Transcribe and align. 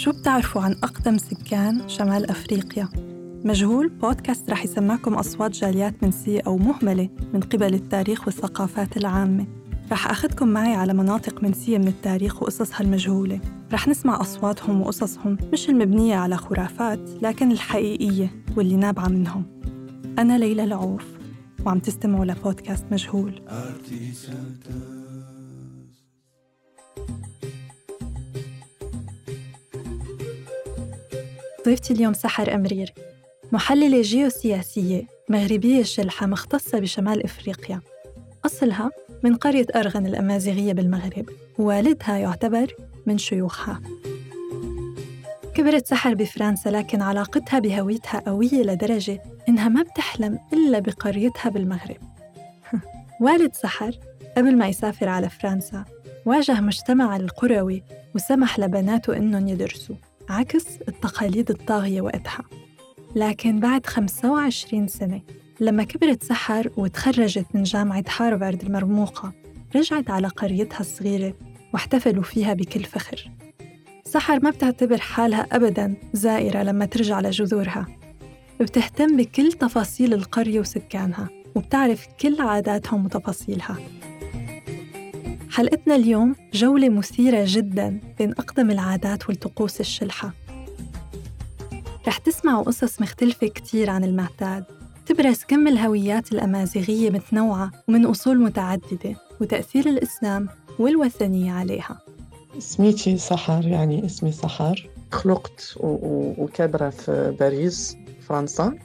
شو 0.00 0.12
بتعرفوا 0.12 0.62
عن 0.62 0.72
أقدم 0.72 1.18
سكان 1.18 1.88
شمال 1.88 2.30
أفريقيا؟ 2.30 2.88
مجهول 3.44 3.88
بودكاست 3.88 4.50
رح 4.50 4.64
يسمعكم 4.64 5.14
أصوات 5.14 5.50
جاليات 5.50 5.94
منسية 6.02 6.40
أو 6.46 6.56
مهملة 6.56 7.08
من 7.34 7.40
قبل 7.40 7.74
التاريخ 7.74 8.26
والثقافات 8.26 8.96
العامة. 8.96 9.46
رح 9.92 10.10
أخذكم 10.10 10.48
معي 10.48 10.74
على 10.74 10.92
مناطق 10.92 11.42
منسية 11.42 11.78
من 11.78 11.88
التاريخ 11.88 12.42
وقصصها 12.42 12.80
المجهولة 12.80 13.40
رح 13.72 13.88
نسمع 13.88 14.20
أصواتهم 14.20 14.80
وقصصهم 14.80 15.38
مش 15.52 15.68
المبنية 15.68 16.16
على 16.16 16.36
خرافات 16.36 17.00
لكن 17.22 17.52
الحقيقية 17.52 18.30
واللي 18.56 18.76
نابعة 18.76 19.08
منهم. 19.08 19.44
أنا 20.18 20.38
ليلى 20.38 20.64
العوف 20.64 21.04
وعم 21.66 21.78
تستمعوا 21.78 22.24
لبودكاست 22.24 22.84
مجهول. 22.92 23.42
ضيفتي 31.70 31.92
اليوم 31.92 32.12
سحر 32.12 32.54
أمرير 32.54 32.94
محللة 33.52 34.02
جيوسياسية 34.02 35.06
مغربية 35.28 35.80
الشلحة 35.80 36.26
مختصة 36.26 36.78
بشمال 36.78 37.24
إفريقيا. 37.24 37.80
أصلها 38.46 38.90
من 39.22 39.36
قرية 39.36 39.66
أرغن 39.76 40.06
الأمازيغية 40.06 40.72
بالمغرب 40.72 41.28
ووالدها 41.58 42.18
يعتبر 42.18 42.74
من 43.06 43.18
شيوخها. 43.18 43.80
كبرت 45.54 45.86
سحر 45.86 46.14
بفرنسا 46.14 46.68
لكن 46.68 47.02
علاقتها 47.02 47.58
بهويتها 47.58 48.20
قوية 48.20 48.62
لدرجة 48.62 49.22
إنها 49.48 49.68
ما 49.68 49.82
بتحلم 49.82 50.38
إلا 50.52 50.78
بقريتها 50.78 51.50
بالمغرب. 51.50 51.98
والد 53.20 53.54
سحر 53.54 53.98
قبل 54.36 54.56
ما 54.56 54.68
يسافر 54.68 55.08
على 55.08 55.28
فرنسا 55.28 55.84
واجه 56.26 56.60
مجتمع 56.60 57.16
القروي 57.16 57.82
وسمح 58.14 58.58
لبناته 58.58 59.16
إنهم 59.16 59.48
يدرسوا. 59.48 59.96
عكس 60.30 60.66
التقاليد 60.88 61.50
الطاغية 61.50 62.00
وقتها. 62.00 62.44
لكن 63.16 63.60
بعد 63.60 63.86
25 63.86 64.88
سنة 64.88 65.20
لما 65.60 65.84
كبرت 65.84 66.22
سحر 66.22 66.70
وتخرجت 66.76 67.46
من 67.54 67.62
جامعة 67.62 68.04
هارفارد 68.18 68.62
المرموقة 68.62 69.32
رجعت 69.76 70.10
على 70.10 70.28
قريتها 70.28 70.80
الصغيرة 70.80 71.34
واحتفلوا 71.74 72.22
فيها 72.22 72.54
بكل 72.54 72.84
فخر. 72.84 73.30
سحر 74.04 74.40
ما 74.42 74.50
بتعتبر 74.50 74.98
حالها 74.98 75.46
أبداً 75.52 75.94
زائرة 76.12 76.62
لما 76.62 76.84
ترجع 76.84 77.20
لجذورها. 77.20 77.86
بتهتم 78.60 79.16
بكل 79.16 79.52
تفاصيل 79.52 80.14
القرية 80.14 80.60
وسكانها 80.60 81.28
وبتعرف 81.54 82.06
كل 82.20 82.40
عاداتهم 82.40 83.04
وتفاصيلها 83.04 83.76
حلقتنا 85.50 85.96
اليوم 85.96 86.34
جولة 86.54 86.88
مثيرة 86.88 87.44
جدا 87.46 88.00
بين 88.18 88.30
أقدم 88.30 88.70
العادات 88.70 89.28
والطقوس 89.28 89.80
الشلحة. 89.80 90.32
رح 92.08 92.18
تسمعوا 92.18 92.62
قصص 92.62 93.00
مختلفة 93.00 93.46
كتير 93.46 93.90
عن 93.90 94.04
المعتاد. 94.04 94.64
تبرز 95.06 95.44
كم 95.48 95.68
الهويات 95.68 96.32
الأمازيغية 96.32 97.10
متنوعة 97.10 97.70
ومن 97.88 98.06
أصول 98.06 98.38
متعددة 98.38 99.16
وتأثير 99.40 99.86
الإسلام 99.86 100.48
والوثنية 100.78 101.52
عليها. 101.52 101.98
سميتي 102.58 103.18
سحر 103.18 103.66
يعني 103.66 104.06
اسمي 104.06 104.32
سحر. 104.32 104.90
خلقت 105.12 105.74
وكابرة 105.80 106.90
في 106.90 107.36
باريس 107.40 107.96
فرنسا. 108.28 108.78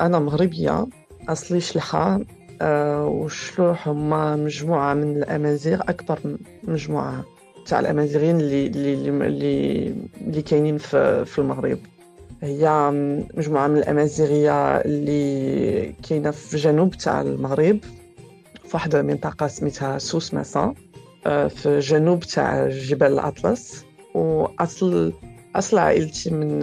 أنا 0.00 0.18
مغربية 0.18 0.86
أصلي 1.28 1.60
شلحة. 1.60 2.20
أه 2.62 3.06
وشلوح 3.06 3.88
هما 3.88 4.36
مجموعة 4.36 4.94
من 4.94 5.16
الأمازيغ 5.16 5.80
أكبر 5.80 6.18
مجموعة 6.62 7.24
تاع 7.66 7.80
الأمازيغيين 7.80 8.40
اللي 8.40 8.66
اللي 8.66 8.94
اللي, 9.26 9.94
اللي 10.20 10.42
كاينين 10.42 10.78
في, 10.78 11.24
في 11.24 11.38
المغرب. 11.38 11.78
هي 12.42 12.90
مجموعة 13.34 13.68
من 13.68 13.76
الأمازيغية 13.76 14.76
اللي 14.76 15.94
كاينة 16.08 16.30
في 16.30 16.54
الجنوب 16.54 16.94
تاع 16.94 17.20
المغرب 17.20 17.78
في 18.64 18.70
واحد 18.74 18.94
المنطقة 18.94 19.46
سميتها 19.46 19.98
سوس 19.98 20.34
مسا 20.34 20.74
آه، 21.26 21.48
في 21.48 21.78
جنوب 21.78 22.20
تاع 22.20 22.68
جبال 22.68 23.12
الأطلس. 23.12 23.84
وأصل 24.14 25.12
أصل 25.56 25.78
عائلتي 25.78 26.30
من 26.30 26.58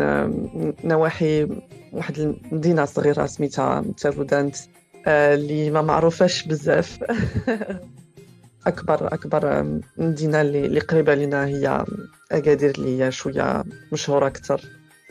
نواحي 0.84 1.48
واحد 1.94 2.20
المدينة 2.20 2.86
صغيرة 2.86 3.26
سميتها 3.26 3.84
تارودانت 3.98 4.56
آه، 4.56 4.79
اللي 5.08 5.72
ما 5.72 5.82
معروفاش 5.82 6.44
بزاف. 6.48 7.00
أكبر 8.68 9.14
أكبر 9.14 9.66
مدينة 9.98 10.42
اللي 10.42 10.80
قريبة 10.80 11.16
لنا 11.16 11.46
هي 11.46 11.86
أكادير 12.32 12.76
اللي 12.78 13.04
هي 13.04 13.12
شوية 13.12 13.64
مشهورة 13.92 14.28
أكثر. 14.28 14.62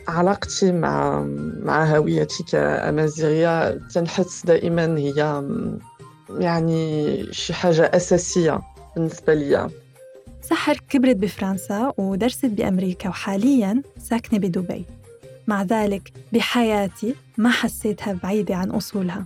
علاقتي 0.07 0.71
مع 0.71 1.25
مع 1.63 1.85
هويتي 1.85 2.43
كأمازيغية 2.51 3.69
تنحس 3.69 4.45
دائما 4.45 4.97
هي 4.97 5.43
يعني 6.39 7.25
شي 7.33 7.53
حاجة 7.53 7.91
أساسية 7.93 8.61
بالنسبة 8.95 9.33
لي 9.33 9.69
سحر 10.41 10.77
كبرت 10.89 11.15
بفرنسا 11.15 11.93
ودرست 11.97 12.45
بأمريكا 12.45 13.09
وحالياً 13.09 13.81
ساكنة 13.97 14.39
بدبي. 14.39 14.85
مع 15.47 15.63
ذلك 15.63 16.11
بحياتي 16.33 17.15
ما 17.37 17.49
حسيتها 17.49 18.13
بعيدة 18.23 18.55
عن 18.55 18.71
أصولها. 18.71 19.25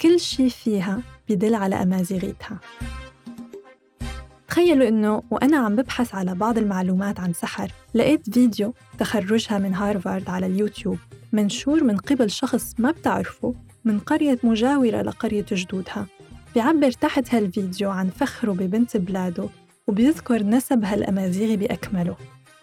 كل 0.00 0.20
شي 0.20 0.50
فيها 0.50 1.02
بدل 1.28 1.54
على 1.54 1.82
أمازيغيتها. 1.82 2.60
تخيلوا 4.48 4.88
إنه 4.88 5.22
وأنا 5.30 5.56
عم 5.56 5.76
ببحث 5.76 6.14
على 6.14 6.34
بعض 6.34 6.58
المعلومات 6.58 7.20
عن 7.20 7.32
سحر 7.32 7.72
لقيت 7.94 8.30
فيديو 8.30 8.74
تخرجها 8.98 9.58
من 9.58 9.74
هارفارد 9.74 10.30
على 10.30 10.46
اليوتيوب 10.46 10.98
منشور 11.32 11.84
من 11.84 11.96
قبل 11.96 12.30
شخص 12.30 12.74
ما 12.78 12.90
بتعرفه 12.90 13.54
من 13.84 13.98
قرية 13.98 14.38
مجاورة 14.42 15.02
لقرية 15.02 15.46
جدودها. 15.52 16.06
بيعبر 16.54 16.90
تحت 16.90 17.34
هالفيديو 17.34 17.90
عن 17.90 18.08
فخره 18.08 18.52
ببنت 18.52 18.96
بلاده 18.96 19.48
وبيذكر 19.86 20.42
نسبها 20.42 20.94
الأمازيغي 20.94 21.56
بأكمله. 21.56 22.16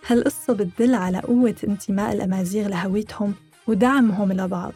هالقصة 0.07 0.53
بتدل 0.53 0.95
على 0.95 1.19
قوة 1.19 1.55
انتماء 1.67 2.13
الأمازيغ 2.13 2.67
لهويتهم 2.67 3.33
ودعمهم 3.67 4.31
لبعض. 4.31 4.73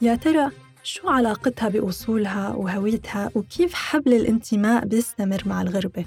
يا 0.00 0.14
ترى 0.14 0.50
شو 0.82 1.08
علاقتها 1.08 1.68
بأصولها 1.68 2.54
وهويتها 2.54 3.30
وكيف 3.34 3.74
حبل 3.74 4.14
الانتماء 4.14 4.84
بيستمر 4.84 5.42
مع 5.46 5.62
الغربة؟ 5.62 6.04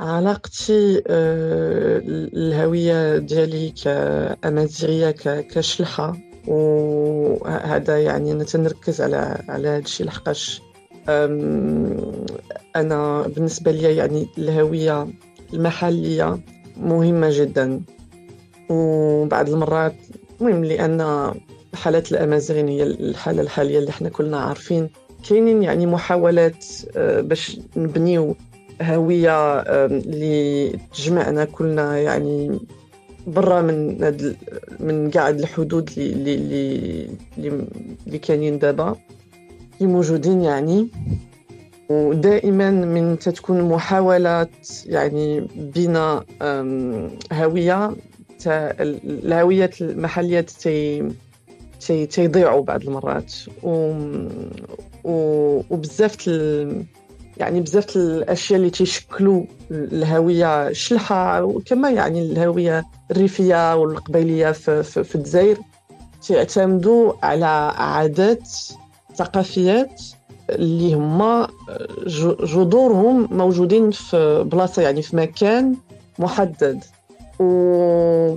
علاقتي 0.00 1.02
آه، 1.06 2.02
الهوية 2.34 3.18
ديالي 3.18 3.70
كأمازيغية 3.84 5.10
كشلحة 5.40 6.16
وهذا 6.46 8.02
يعني 8.02 8.32
أنا 8.32 8.44
تنركز 8.44 9.00
على 9.00 9.42
على 9.48 9.68
هذا 9.68 9.78
الشيء 9.78 10.06
لحقاش 10.06 10.62
أنا 12.76 13.22
بالنسبة 13.22 13.70
لي 13.70 13.96
يعني 13.96 14.28
الهوية 14.38 15.06
المحلية 15.54 16.40
مهمة 16.76 17.28
جدا 17.32 17.80
وبعض 18.68 19.48
المرات 19.48 19.94
مهم 20.40 20.64
لأن 20.64 21.00
حالات 21.74 22.12
الأمازيغين 22.12 22.68
هي 22.68 22.82
الحالة 22.82 23.42
الحالية 23.42 23.78
اللي 23.78 23.90
إحنا 23.90 24.08
كلنا 24.08 24.38
عارفين. 24.40 24.90
كاينين 25.28 25.62
يعني 25.62 25.86
محاولات 25.86 26.64
آه، 26.96 27.20
باش 27.20 27.58
نبنيو 27.76 28.36
هوية 28.82 29.60
اللي 29.60 30.78
تجمعنا 30.94 31.44
كلنا 31.44 31.98
يعني 31.98 32.58
برا 33.26 33.62
من 33.62 33.98
من 34.80 35.10
قاعد 35.10 35.38
الحدود 35.38 35.90
اللي 35.96 36.34
اللي 36.34 37.08
اللي, 38.06 38.18
كاينين 38.18 38.58
دابا. 38.58 38.96
اللي 39.80 39.92
موجودين 39.92 40.42
يعني. 40.42 40.88
ودائما 41.90 42.70
من 42.70 43.18
تتكون 43.18 43.62
محاولات 43.62 44.50
يعني 44.86 45.40
بناء 45.56 46.24
هوية 47.32 47.90
الهويات 48.46 49.82
المحليات 49.82 50.50
تي 50.50 51.08
تيضيعوا 51.80 52.62
بعض 52.62 52.82
المرات. 52.82 53.32
و 53.62 53.94
وبزاف 55.70 56.26
يعني 57.36 57.60
بزاف 57.60 57.96
الأشياء 57.96 58.58
اللي 58.58 58.70
تيشكلوا 58.70 59.44
الهوية 59.70 60.68
الشلحه 60.68 61.44
وكما 61.44 61.90
يعني 61.90 62.22
الهوية 62.22 62.84
الريفية 63.10 63.76
والقبيلية 63.76 64.52
في, 64.52 64.82
في, 64.82 65.04
في 65.04 65.14
الجزائر 65.14 65.58
تعتمدوا 66.28 67.12
على 67.22 67.72
عادات 67.76 68.48
ثقافيات 69.14 70.02
اللي 70.50 70.94
هما 70.94 71.48
جذورهم 72.42 73.28
موجودين 73.30 73.90
في 73.90 74.44
بلاصة 74.46 74.82
يعني 74.82 75.02
في 75.02 75.16
مكان 75.16 75.76
محدد. 76.18 76.84
و 77.40 78.36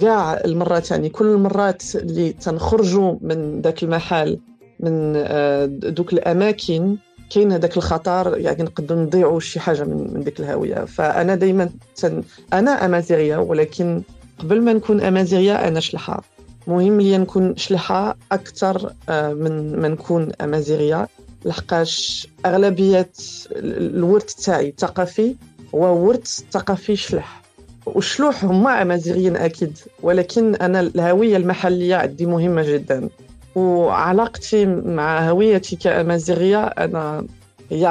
كاع 0.00 0.40
المرات 0.44 0.90
يعني 0.90 1.08
كل 1.08 1.26
المرات 1.26 1.82
اللي 1.94 2.32
تنخرجوا 2.32 3.16
من 3.20 3.60
ذاك 3.60 3.82
المحل 3.82 4.38
من 4.80 5.12
آه، 5.16 5.66
دوك 5.66 6.12
الأماكن 6.12 6.96
كاين 7.30 7.52
هذاك 7.52 7.76
الخطر 7.76 8.38
يعني 8.38 8.62
نقدروا 8.62 9.02
نضيعوا 9.02 9.40
شي 9.40 9.60
حاجة 9.60 9.84
من 9.84 10.14
من 10.14 10.24
ديك 10.24 10.40
الهويه 10.40 10.84
فأنا 10.84 11.34
دائما 11.34 11.70
تن... 11.96 12.22
أنا 12.52 12.84
أمازيغية 12.84 13.36
ولكن 13.36 14.02
قبل 14.38 14.60
ما 14.62 14.72
نكون 14.72 15.00
أمازيغية 15.00 15.68
أنا 15.68 15.80
شلحة. 15.80 16.22
مهم 16.66 17.00
لي 17.00 17.18
نكون 17.18 17.56
شلحة 17.56 18.16
أكثر 18.32 18.92
آه، 19.08 19.32
من 19.32 19.76
ما 19.80 19.88
نكون 19.88 20.32
أمازيغية. 20.40 21.08
لحقاش 21.44 22.28
أغلبية 22.46 23.10
الورث 23.56 24.34
تاعي 24.34 24.68
الثقافي 24.68 25.36
هو 25.74 26.06
ورث 26.06 26.42
ثقافي 26.50 26.96
شلح. 26.96 27.45
والشلوح 27.86 28.44
هما 28.44 28.82
امازيغيين 28.82 29.36
أكيد 29.36 29.78
ولكن 30.02 30.54
أنا 30.54 30.80
الهوية 30.80 31.36
المحلية 31.36 31.96
عندي 31.96 32.26
مهمة 32.26 32.62
جدا. 32.62 33.08
وعلاقتي 33.54 34.66
مع 34.66 35.30
هويتي 35.30 35.76
كامازيغيه 35.76 36.64
أنا 36.64 37.26
هي 37.70 37.82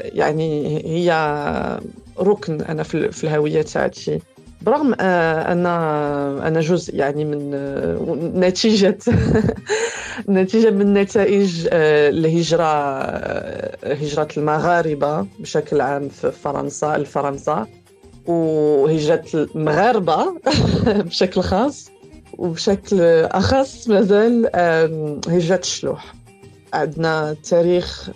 يعني 0.00 0.78
هي 0.86 1.10
ركن 2.20 2.60
أنا 2.60 2.82
في 2.82 3.24
الهوية 3.24 3.62
تاعتي. 3.62 4.20
برغم 4.62 4.94
آه، 5.00 5.52
ان 5.52 5.66
أنا 6.46 6.60
جزء 6.60 6.96
يعني 6.96 7.24
من 7.24 7.50
آه، 7.54 8.18
نتيجة 8.34 8.98
نتيجة 10.28 10.70
من 10.70 10.94
نتائج 10.94 11.68
آه، 11.72 12.08
الهجرة 12.08 12.64
هجرة 13.84 14.28
المغاربة 14.36 15.26
بشكل 15.38 15.80
عام 15.80 16.08
في 16.08 16.32
فرنسا 16.32 16.98
لفرنسا 16.98 17.66
وهجرة 18.26 19.24
المغاربة 19.34 20.34
بشكل 21.06 21.40
خاص 21.40 21.90
وبشكل 22.38 23.00
أخص 23.24 23.88
مازال 23.88 24.50
هجرة 25.28 25.60
الشلوح. 25.60 26.14
عندنا 26.74 27.36
تاريخ 27.50 28.10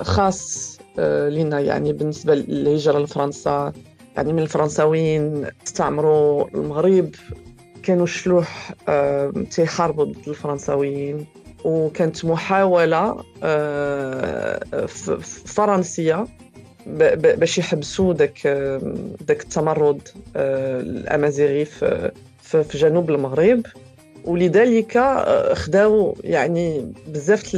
خاص 0.00 0.78
لنا 1.28 1.60
يعني 1.60 1.92
بالنسبة 1.92 2.34
للهجرة 2.34 2.98
لفرنسا 2.98 3.72
يعني 4.16 4.32
من 4.32 4.42
الفرنساويين 4.42 5.46
استعمروا 5.66 6.48
المغرب 6.54 7.10
كانوا 7.82 8.04
الشلوح 8.04 8.74
تيحاربوا 9.50 10.04
ضد 10.04 10.28
الفرنساويين. 10.28 11.26
وكانت 11.64 12.24
محاولة 12.24 13.24
فرنسية 15.46 16.26
باش 16.86 17.58
يحبسوا 17.58 18.12
داك 18.12 18.46
داك 19.20 19.42
التمرد 19.42 20.08
الأمازيغي 20.36 21.64
في 21.64 22.10
في 22.42 22.78
جنوب 22.78 23.10
المغرب. 23.10 23.62
ولذلك 24.24 24.98
خداو 25.52 26.16
يعني 26.24 26.92
بزاف 27.08 27.56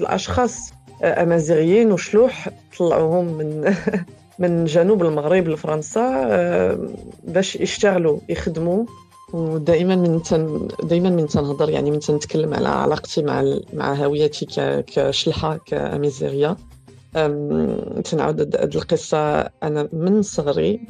الأشخاص 0.00 0.72
أمازيغيين 1.02 1.92
وشلوح 1.92 2.48
طلعوهم 2.78 3.24
من 3.24 3.74
من 4.38 4.64
جنوب 4.64 5.02
المغرب 5.02 5.48
لفرنسا 5.48 6.26
آه، 6.26 6.78
باش 7.24 7.56
يشتغلوا 7.56 8.18
يخدموا 8.28 8.84
ودائما 9.32 9.96
من 9.96 10.22
تن 10.22 10.68
دائما 10.82 11.10
من 11.10 11.26
تنهضر 11.26 11.70
يعني 11.70 11.90
من 11.90 11.98
تنتكلم 11.98 12.54
على 12.54 12.68
علاقتي 12.68 13.22
مع 13.22 13.44
مع 13.72 13.94
هويتي 13.94 14.46
كشلحة 14.86 15.56
كامازيغيه 15.66 16.56
تنعاود 18.04 18.56
هاد 18.56 18.76
القصة. 18.76 19.40
أنا 19.40 19.88
من 19.92 20.22
صغري 20.22 20.80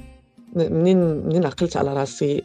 منين 0.56 1.26
منين 1.26 1.46
عقلت 1.46 1.76
على 1.76 1.93
راسي؟ 1.93 2.43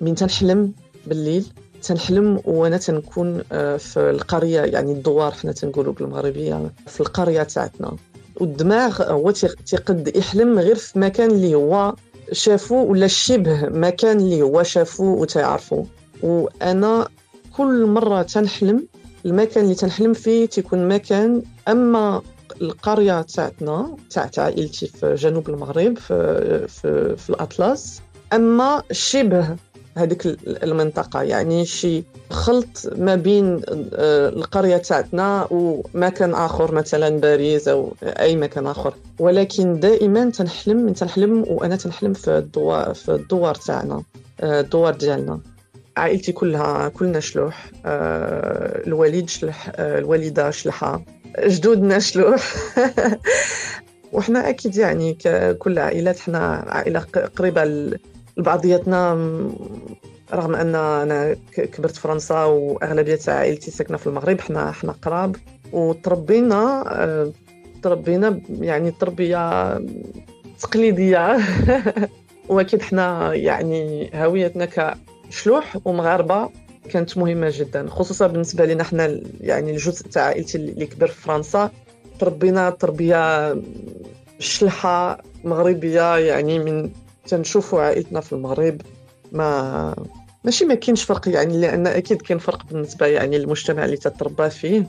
من 0.00 0.14
تنحلم 0.14 0.72
بالليل 1.06 1.46
تنحلم 1.82 2.40
وأنا 2.44 2.76
تنكون 2.76 3.42
آه، 3.52 3.76
في 3.76 4.10
القرية 4.10 4.60
يعني 4.60 4.92
الدوار 4.92 5.32
حنا 5.32 5.52
تنقولوا 5.52 5.92
بالمغربية 5.92 6.72
في 6.86 7.00
القرية 7.00 7.42
تاعتنا. 7.42 7.96
والدماغ 8.40 9.02
هو 9.02 9.30
تيقد 9.66 10.16
يحلم 10.16 10.58
غير 10.58 10.76
في 10.76 10.98
مكان 10.98 11.30
اللي 11.30 11.54
هو 11.54 11.94
شافو 12.32 12.84
ولا 12.84 13.06
شبه 13.06 13.68
مكان 13.68 14.20
اللي 14.20 14.42
هو 14.42 14.62
شافو 14.62 15.04
وتعرفو 15.04 15.84
وأنا 16.22 17.08
كل 17.56 17.86
مرة 17.86 18.22
تنحلم 18.22 18.86
المكان 19.26 19.64
اللي 19.64 19.74
تنحلم 19.74 20.12
فيه 20.12 20.46
تيكون 20.46 20.88
مكان 20.88 21.42
أما 21.68 22.22
القرية 22.62 23.22
تاعتنا 23.22 23.96
تاعت 24.10 24.38
عائلتي 24.38 24.86
في 24.86 25.14
جنوب 25.14 25.50
المغرب 25.50 25.98
في 25.98 26.66
في, 26.68 27.16
في 27.16 27.30
الأطلس 27.30 28.00
أما 28.32 28.82
شبه 28.92 29.56
هذيك 29.96 30.26
المنطقة. 30.46 31.22
يعني 31.22 31.64
شي 31.64 32.04
خلط 32.30 32.92
ما 32.96 33.14
بين 33.14 33.60
آه، 33.94 34.28
القرية 34.28 34.76
تاعتنا 34.76 35.48
ومكان 35.50 36.34
آخر 36.34 36.74
مثلا 36.74 37.20
باريس 37.20 37.68
أو 37.68 37.92
أي 38.02 38.36
مكان 38.36 38.66
آخر. 38.66 38.94
ولكن 39.18 39.80
دائما 39.80 40.30
تنحلم 40.30 40.92
تنحلم 40.92 41.44
وأنا 41.48 41.76
تنحلم 41.76 42.12
في 42.12 42.38
الدوار 42.38 42.94
في 42.94 43.14
الدوار 43.14 43.54
تاعنا 43.54 44.02
آه، 44.40 44.60
الدوار 44.60 44.94
ديالنا. 44.94 45.40
عائلتي 45.96 46.32
كلها 46.32 46.88
كلنا 46.88 47.20
شلوح 47.20 47.70
آه، 47.86 48.86
الوالد 48.86 49.28
شلح 49.28 49.72
الوالدة 49.78 50.50
شلحة 50.50 51.02
جدودنا 51.46 51.98
شلوح. 51.98 52.54
وحنا 54.14 54.48
أكيد 54.48 54.76
يعني 54.76 55.14
ككل 55.14 55.78
عائلات 55.78 56.18
حنا 56.18 56.64
عائلة 56.68 57.00
قريبة 57.36 57.64
لبعضياتنا 58.36 59.14
رغم 60.32 60.54
أن 60.54 60.74
أنا 60.74 61.36
كبرت 61.54 61.96
فرنسا 61.96 62.44
وأغلبية 62.44 63.18
عائلتي 63.28 63.70
ساكنة 63.70 63.96
في 63.96 64.06
المغرب 64.06 64.40
حنا 64.40 64.72
حنا 64.72 64.92
قراب. 64.92 65.36
وتربينا 65.72 66.84
آه، 66.88 67.32
تربينا 67.82 68.40
يعني 68.48 68.90
تربية 68.90 69.78
تقليدية. 70.60 71.38
وأكيد 72.48 72.82
حنا 72.82 73.34
يعني 73.34 74.10
هويتنا 74.14 74.68
كشلوح 75.30 75.76
ومغاربة 75.84 76.50
كانت 76.90 77.18
مهمة 77.18 77.52
جدا 77.54 77.86
خصوصا 77.88 78.26
بالنسبة 78.26 78.66
لنا 78.66 78.84
حنا 78.84 79.20
يعني 79.40 79.70
الجزء 79.70 80.08
تاع 80.08 80.22
عائلتي 80.22 80.58
اللي 80.58 80.86
كبر 80.86 81.06
في 81.06 81.20
فرنسا. 81.20 81.70
تربينا 82.18 82.70
تربية 82.70 83.54
شلحة 84.38 85.22
مغربية 85.44 86.16
يعني 86.16 86.58
من 86.58 86.90
تنشوفوا 87.26 87.80
عائلتنا 87.80 88.20
في 88.20 88.32
المغرب. 88.32 88.80
ما 89.32 89.94
ماشي 90.44 90.64
ما 90.64 90.74
كاينش 90.74 91.02
فرق 91.02 91.28
يعني 91.28 91.60
لأن 91.60 91.86
أكيد 91.86 92.22
كاين 92.22 92.38
فرق 92.38 92.66
بالنسبة 92.70 93.06
يعني 93.06 93.38
للمجتمع 93.38 93.84
اللي 93.84 93.96
تتربى 93.96 94.50
فيه. 94.50 94.86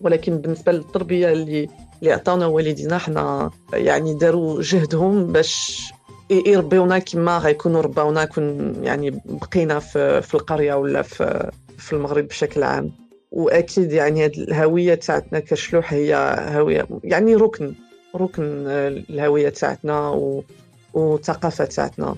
ولكن 0.00 0.38
بالنسبة 0.38 0.72
للتربية 0.72 1.32
اللي 1.32 1.68
اللي 2.00 2.12
عطاونا 2.12 2.46
والدينا 2.46 2.98
حنا 2.98 3.50
يعني 3.72 4.14
داروا 4.14 4.62
جهدهم 4.62 5.26
باش 5.26 5.82
يربيونا 6.30 6.98
كما 6.98 7.38
غيكونوا 7.38 7.80
رباونا 7.80 8.24
كون 8.24 8.74
يعني 8.84 9.20
بقينا 9.24 9.78
في, 9.78 10.22
في 10.22 10.34
القرية 10.34 10.74
ولا 10.74 11.02
في 11.02 11.50
في 11.78 11.92
المغرب 11.92 12.28
بشكل 12.28 12.62
عام. 12.62 12.92
وأكيد 13.32 13.92
يعني 13.92 14.24
هذه 14.24 14.38
الهوية 14.38 14.94
تاعتنا 14.94 15.40
كشلوح 15.40 15.92
هي 15.92 16.14
هوية 16.54 16.86
يعني 17.04 17.34
ركن 17.34 17.74
ركن 18.16 18.64
الهوية 18.66 19.48
تاعتنا. 19.48 20.08
والثقافة 20.98 21.64
تاعتنا 21.64 22.16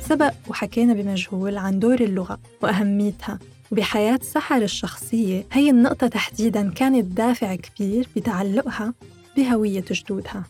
سبق 0.00 0.32
وحكينا 0.48 0.94
بمجهول 0.94 1.56
عن 1.56 1.78
دور 1.78 2.00
اللغة 2.00 2.38
وأهميتها. 2.62 3.38
وبحياة 3.72 4.18
سحر 4.22 4.62
الشخصية 4.62 5.46
هي 5.52 5.70
النقطة 5.70 6.06
تحديداً 6.06 6.70
كانت 6.70 7.04
دافع 7.04 7.54
كبير 7.54 8.08
بتعلقها 8.16 8.94
بهوية 9.36 9.84
جدودها. 9.90 10.44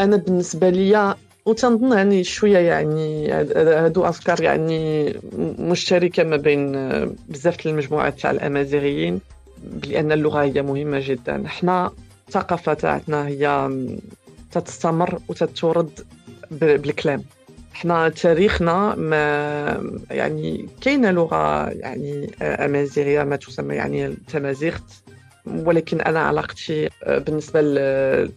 أنا 0.00 0.16
بالنسبة 0.16 0.70
لي 0.70 1.14
وتنظن 1.46 1.96
يعني 1.96 2.24
شوية 2.24 2.58
يعني 2.58 3.32
هادو 3.32 4.04
أفكار 4.04 4.42
يعني 4.42 5.14
مشتركة 5.58 6.24
ما 6.24 6.36
بين 6.36 6.72
بزاف 7.28 7.66
المجموعات 7.66 8.20
تاع 8.20 8.30
الأمازيغيين 8.30 9.20
بأن 9.64 10.12
اللغة 10.12 10.42
هي 10.42 10.62
مهمة 10.62 11.00
جدا. 11.08 11.46
إحنا 11.46 11.90
الثقافة 12.28 12.74
تاعتنا 12.74 13.26
هي 13.26 13.70
تتستمر 14.50 15.18
وتتورد 15.28 16.06
بالكلام. 16.50 17.24
إحنا 17.74 18.08
تاريخنا 18.08 18.94
ما 18.94 19.92
يعني 20.10 20.68
كاينة 20.80 21.10
لغة 21.10 21.68
يعني 21.68 22.30
أمازيغية 22.42 23.22
ما 23.22 23.36
تسمى 23.36 23.74
يعني 23.74 24.06
التمازيغ 24.06 24.78
ولكن 25.46 26.00
أنا 26.00 26.20
علاقتي 26.20 26.88
بالنسبة 27.06 27.60
اللي 27.60 28.30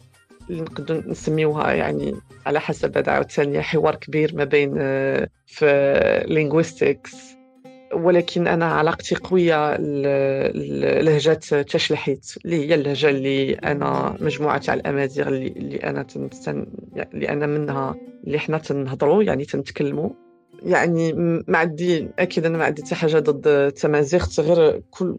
نقدر 0.50 1.04
نسميوها 1.08 1.74
يعني 1.74 2.16
على 2.46 2.60
حسب 2.60 2.98
هذا 2.98 3.12
عاوتاني 3.12 3.62
حوار 3.62 3.96
كبير 3.96 4.36
ما 4.36 4.44
بين 4.44 4.74
في 5.48 6.24
لينغويستكس 6.28 7.16
ولكن 7.94 8.48
أنا 8.48 8.66
علاقتي 8.66 9.16
قوية 9.16 9.78
لهجة 11.02 11.34
تشلحيت 11.62 12.26
اللي 12.46 12.56
هي 12.70 12.76
اللهجة 12.76 13.10
اللي 13.10 13.54
أنا 13.54 14.18
مجموعة 14.22 14.58
تاع 14.58 14.74
الأمازيغ 14.74 15.28
اللي, 15.28 15.78
أنا 15.84 16.04
تنستن 16.04 16.66
اللي 17.14 17.30
أنا 17.30 17.48
منها 17.48 17.96
اللي 18.28 18.40
حنا 18.40 18.58
تنهضروا 18.58 19.24
يعني 19.24 19.46
تنتكلموا 19.46 20.10
يعني 20.64 21.14
ما 21.48 21.58
عندي 21.58 22.08
أكيد 22.20 22.46
أنا 22.46 22.58
ما 22.58 22.64
عندي 22.66 22.84
حتى 22.84 22.96
حاجة 22.96 23.20
ضد 23.20 23.48
التمازيغ 23.48 24.26
غير 24.40 24.82
كل 24.90 25.18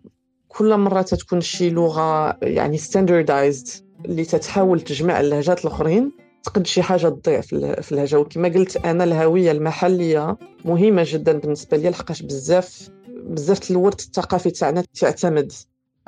كل 0.49 0.77
مرة 0.77 1.03
تتكون 1.03 1.41
شي 1.41 1.71
لغة 1.71 2.37
يعني 2.43 2.79
ستاندردايزد 2.79 3.69
اللي 4.07 4.25
تتحاول 4.25 4.81
تجمع 4.81 5.21
اللهجات 5.21 5.65
الأخرين. 5.65 6.13
تقد 6.43 6.67
شي 6.67 6.83
حاجة 6.83 7.09
تضيع 7.09 7.41
في 7.41 7.93
اللهجه 7.93 8.19
وكما 8.19 8.49
قلت 8.49 8.77
أنا 8.77 9.05
الهوية 9.05 9.53
المحلية 9.53 10.37
مهمة 10.65 11.03
جدا 11.07 11.33
بالنسبة 11.39 11.77
لي 11.77 11.91
لحقاش 11.91 12.23
بزاف 12.23 12.89
بزاف 13.09 13.71
الورث 13.71 14.01
الثقافي 14.01 14.51
تاعنا 14.51 14.85
تعتمد 15.01 15.53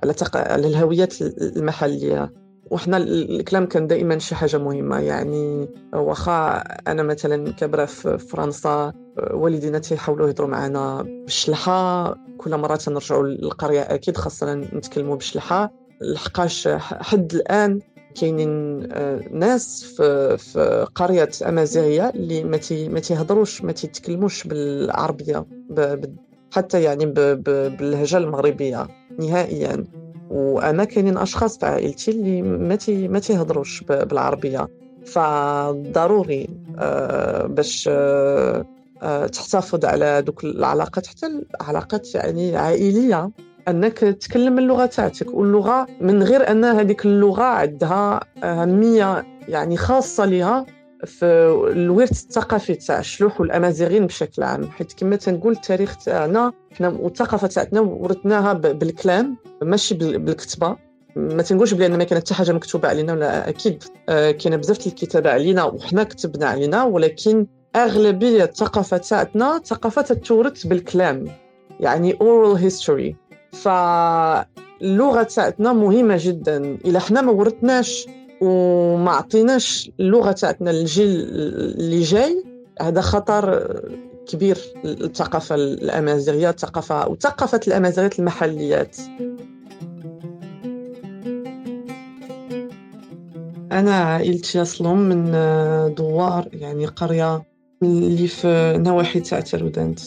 على 0.02 0.12
تق... 0.12 0.36
على 0.36 0.66
الهويات 0.66 1.22
المحلية. 1.22 2.32
وحنا 2.70 2.96
الكلام 2.96 3.66
كان 3.66 3.86
دائما 3.86 4.18
شي 4.18 4.34
حاجة 4.34 4.58
مهمة. 4.58 4.98
يعني 4.98 5.68
واخا 5.92 6.56
أنا 6.60 7.02
مثلا 7.02 7.52
كبرة 7.52 7.84
في 7.84 8.18
فرنسا 8.18 8.92
والدينا 9.30 9.78
تيحاولوا 9.78 10.28
يهضروا 10.28 10.48
معنا 10.48 11.02
بالشلحة. 11.02 12.14
كل 12.38 12.56
مرة 12.56 12.76
تنرجعوا 12.76 13.26
للقرية 13.26 13.80
أكيد 13.80 14.16
خاصنا 14.16 14.54
نتكلموا 14.54 15.16
بالشلحة. 15.16 15.72
لحقاش 16.00 16.68
حد 16.78 17.34
الآن 17.34 17.80
كاينين 18.20 18.82
آه، 18.92 19.20
ناس 19.30 19.84
في 19.84 20.36
في 20.38 20.86
قرية 20.94 21.28
أمازيغية 21.46 22.08
اللي 22.08 22.44
ما 22.88 23.00
تيهضروش 23.00 23.62
ما 23.62 23.72
تيتكلموش 23.72 24.46
بالعربية 24.46 25.46
حتى 26.50 26.82
يعني 26.82 27.06
باللهجة 27.06 28.16
المغربية 28.16 28.88
نهائيا. 29.18 29.84
وأنا 30.30 30.84
كاينين 30.84 31.16
أشخاص 31.16 31.58
في 31.58 31.66
عائلتي 31.66 32.10
اللي 32.10 32.42
ما 32.42 32.78
ما 32.88 33.18
تيهضروش 33.18 33.84
بالعربية. 33.84 34.68
فضروري 35.06 36.48
آه، 36.78 37.46
باش 37.46 37.88
آه، 37.92 38.64
تحتفظ 39.26 39.84
على 39.84 40.22
دوك 40.22 40.44
العلاقات 40.44 41.06
حتى 41.06 41.26
العلاقات 41.60 42.14
يعني 42.14 42.56
عائلية. 42.56 43.30
أنك 43.68 43.98
تتكلم 43.98 44.58
اللغة 44.58 44.86
تاعتك 44.86 45.34
واللغة 45.34 45.86
من 46.00 46.22
غير 46.22 46.50
أن 46.50 46.64
هذيك 46.64 47.06
اللغة 47.06 47.42
عندها 47.42 48.20
أهمية 48.44 49.26
يعني 49.48 49.76
خاصة 49.76 50.24
لها 50.24 50.66
في 51.04 51.24
الورث 51.72 52.10
الثقافي 52.10 52.74
تاع 52.74 52.98
الشلوح 52.98 53.40
والأمازيغيين 53.40 54.06
بشكل 54.06 54.42
عام. 54.42 54.70
حيت 54.70 54.92
كما 54.92 55.16
تنقول 55.16 55.52
التاريخ 55.52 55.96
تاعنا 55.96 56.52
حنا 56.72 56.88
والثقافة 56.88 57.46
تاعتنا 57.46 57.80
ورثناها 57.80 58.52
بالكلام 58.52 59.36
ماشي 59.62 59.94
بالكتابه 59.94 60.76
ما 61.16 61.42
تنقولش 61.42 61.74
بلي 61.74 61.88
ما 61.88 62.04
كانت 62.04 62.24
حتى 62.24 62.34
حاجة 62.34 62.52
مكتوبة 62.52 62.88
علينا 62.88 63.12
ولا 63.12 63.48
أكيد 63.48 63.84
آه، 64.08 64.30
كاينة 64.30 64.56
بزاف 64.56 64.86
الكتابة 64.86 65.30
علينا 65.30 65.64
وحنا 65.64 66.04
كتبنا 66.04 66.46
علينا 66.46 66.84
ولكن 66.84 67.46
أغلبية 67.76 68.44
الثقافة 68.44 68.96
تاعتنا 68.96 69.60
ثقافة 69.64 70.02
تتورث 70.02 70.66
بالكلام. 70.66 71.24
يعني 71.80 72.12
oral 72.12 72.58
history. 72.58 73.14
فاللغة 73.52 75.22
تاعتنا 75.22 75.72
مهمة 75.72 76.16
جدا. 76.20 76.56
إلا 76.84 76.98
حنا 76.98 77.20
ما 77.20 77.32
ورثناش 77.32 78.06
وما 78.40 79.10
عطيناش 79.10 79.90
اللغة 80.00 80.32
تاعتنا 80.32 80.70
للجيل 80.70 81.08
اللي 81.08 82.00
جاي 82.00 82.44
هذا 82.80 83.00
خطر 83.00 83.66
كبير 84.26 84.58
للثقافة 84.84 85.54
الأمازيغية 85.54 86.50
الثقافة 86.50 87.08
وثقافه 87.08 87.60
الامازيغيات 87.68 88.18
المحليات. 88.18 88.96
أنا 93.72 93.94
عائلتي 93.94 94.62
أصلا 94.62 94.94
من 94.94 95.32
دوار 95.94 96.48
يعني 96.52 96.86
قرية 96.86 97.42
اللي 97.82 98.28
في 98.28 98.74
نواحي 98.78 99.20
تاع 99.20 99.40
ترودانت 99.40 100.00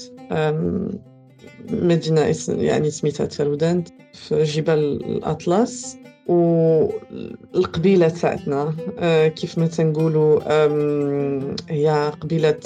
مدينة 1.70 2.36
يعني 2.50 2.92
سميتها 2.92 3.26
ترودانت 3.26 3.88
في 4.14 4.44
جبال 4.44 5.06
الأطلس 5.06 5.98
والقبيلة 6.28 8.10
تاعتنا 8.10 8.76
آه، 9.00 9.28
كيف 9.28 9.58
ما 9.58 9.68
تنقولوا 9.68 10.40
هي 11.70 12.12
قبيلة 12.22 12.60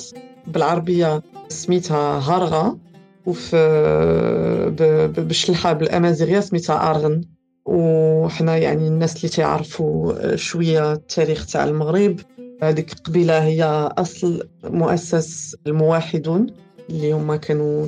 بالعربية 0.47 1.21
سميتها 1.47 2.19
هارغا 2.19 2.77
وفي 3.25 5.15
بالشلحة 5.17 5.73
بالأمازيغية 5.73 6.39
سميتها 6.39 6.89
أرغن. 6.89 7.21
وحنا 7.65 8.57
يعني 8.57 8.87
الناس 8.87 9.15
اللي 9.15 9.29
تعرفوا 9.29 10.35
شوية 10.35 10.93
التاريخ 10.93 11.45
تاع 11.45 11.63
المغرب 11.63 12.19
هذيك 12.63 12.93
القبيلة 12.93 13.43
هي 13.43 13.63
أصل 13.97 14.47
مؤسس 14.63 15.55
الموحدون 15.67 16.47
اللي 16.89 17.11
هما 17.11 17.35
كانوا 17.35 17.87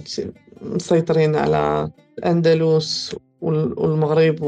مسيطرين 0.62 1.36
على 1.36 1.90
الأندلس 2.20 3.16
والمغرب 3.42 4.42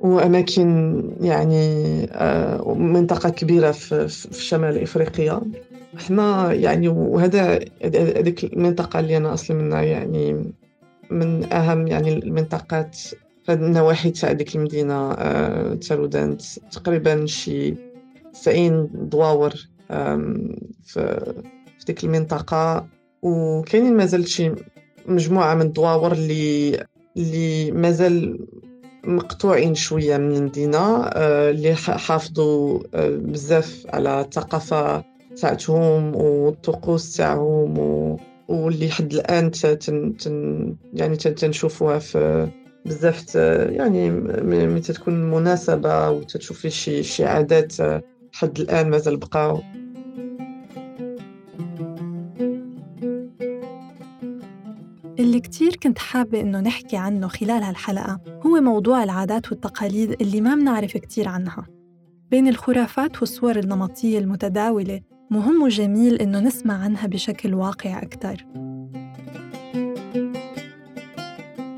وأماكن 0.00 1.02
يعني 1.20 2.04
آه، 2.12 2.74
منطقة 2.74 3.30
كبيرة 3.30 3.70
في, 3.70 4.08
في 4.08 4.44
شمال 4.44 4.82
إفريقيا. 4.82 5.40
إحنا 5.96 6.52
يعني 6.52 6.88
وهذا 6.88 7.60
هذيك 7.94 8.44
المنطقة 8.44 9.00
اللي 9.00 9.16
أنا 9.16 9.34
أصلي 9.34 9.56
منها 9.56 9.82
يعني 9.82 10.52
من 11.10 11.52
أهم 11.52 11.86
يعني 11.86 12.12
المنطقات 12.12 12.96
في 13.46 13.52
النواحي 13.52 14.10
تاع 14.10 14.32
ديك 14.32 14.56
المدينة 14.56 15.12
آه، 15.12 15.74
تارودانت 15.74 16.42
تقريبا 16.72 17.26
شي 17.26 17.74
90 18.32 18.90
دواور 18.92 19.54
في 20.84 21.34
ديك 21.86 22.04
المنطقة. 22.04 22.86
وكاينين 23.22 23.96
مازال 23.96 24.28
شي 24.28 24.52
مجموعة 25.06 25.54
من 25.54 25.62
الدواور 25.62 26.12
اللي 26.12 26.84
اللي 27.16 27.72
مازال 27.72 28.38
مقطوعين 29.04 29.74
شوية 29.74 30.16
من 30.16 30.36
المدينة 30.36 31.02
آه، 31.04 31.50
اللي 31.50 31.74
حافظوا 31.74 32.80
آه، 32.94 33.08
بزاف 33.08 33.86
على 33.88 34.20
الثقافة 34.20 35.04
تاعتهم 35.40 36.16
والطقوس 36.16 37.16
تاعهم 37.16 37.78
واللي 38.48 38.90
حد 38.90 39.12
الآن 39.12 39.50
تن 39.50 40.16
تن 40.16 40.74
يعني 40.94 41.16
تنشوفوها 41.16 41.98
في 41.98 42.48
بزاف 42.86 43.34
يعني 43.70 44.10
ملي 44.10 44.80
تكون 44.80 45.30
مناسبة 45.30 46.10
وتشوفي 46.10 46.70
شي 46.70 47.02
شي 47.02 47.24
عادات 47.24 47.80
آه، 47.80 48.02
حد 48.32 48.60
الآن 48.60 48.90
مازال 48.90 49.16
بقاو. 49.16 49.60
اللي 55.38 55.48
كتير 55.48 55.76
كنت 55.76 55.98
حابة 55.98 56.40
إنه 56.40 56.60
نحكي 56.60 56.96
عنه 56.96 57.28
خلال 57.28 57.62
هالحلقة. 57.62 58.20
هو 58.46 58.60
موضوع 58.60 59.04
العادات 59.04 59.52
والتقاليد 59.52 60.22
اللي 60.22 60.40
ما 60.40 60.54
منعرف 60.54 60.96
كتير 60.96 61.28
عنها. 61.28 61.66
بين 62.30 62.48
الخرافات 62.48 63.20
والصور 63.20 63.58
النمطية 63.58 64.18
المتداولة 64.18 65.00
مهم 65.30 65.62
وجميل 65.62 66.14
إنه 66.14 66.40
نسمع 66.40 66.74
عنها 66.74 67.06
بشكل 67.06 67.54
واقعي 67.54 68.02
أكتر. 68.02 68.46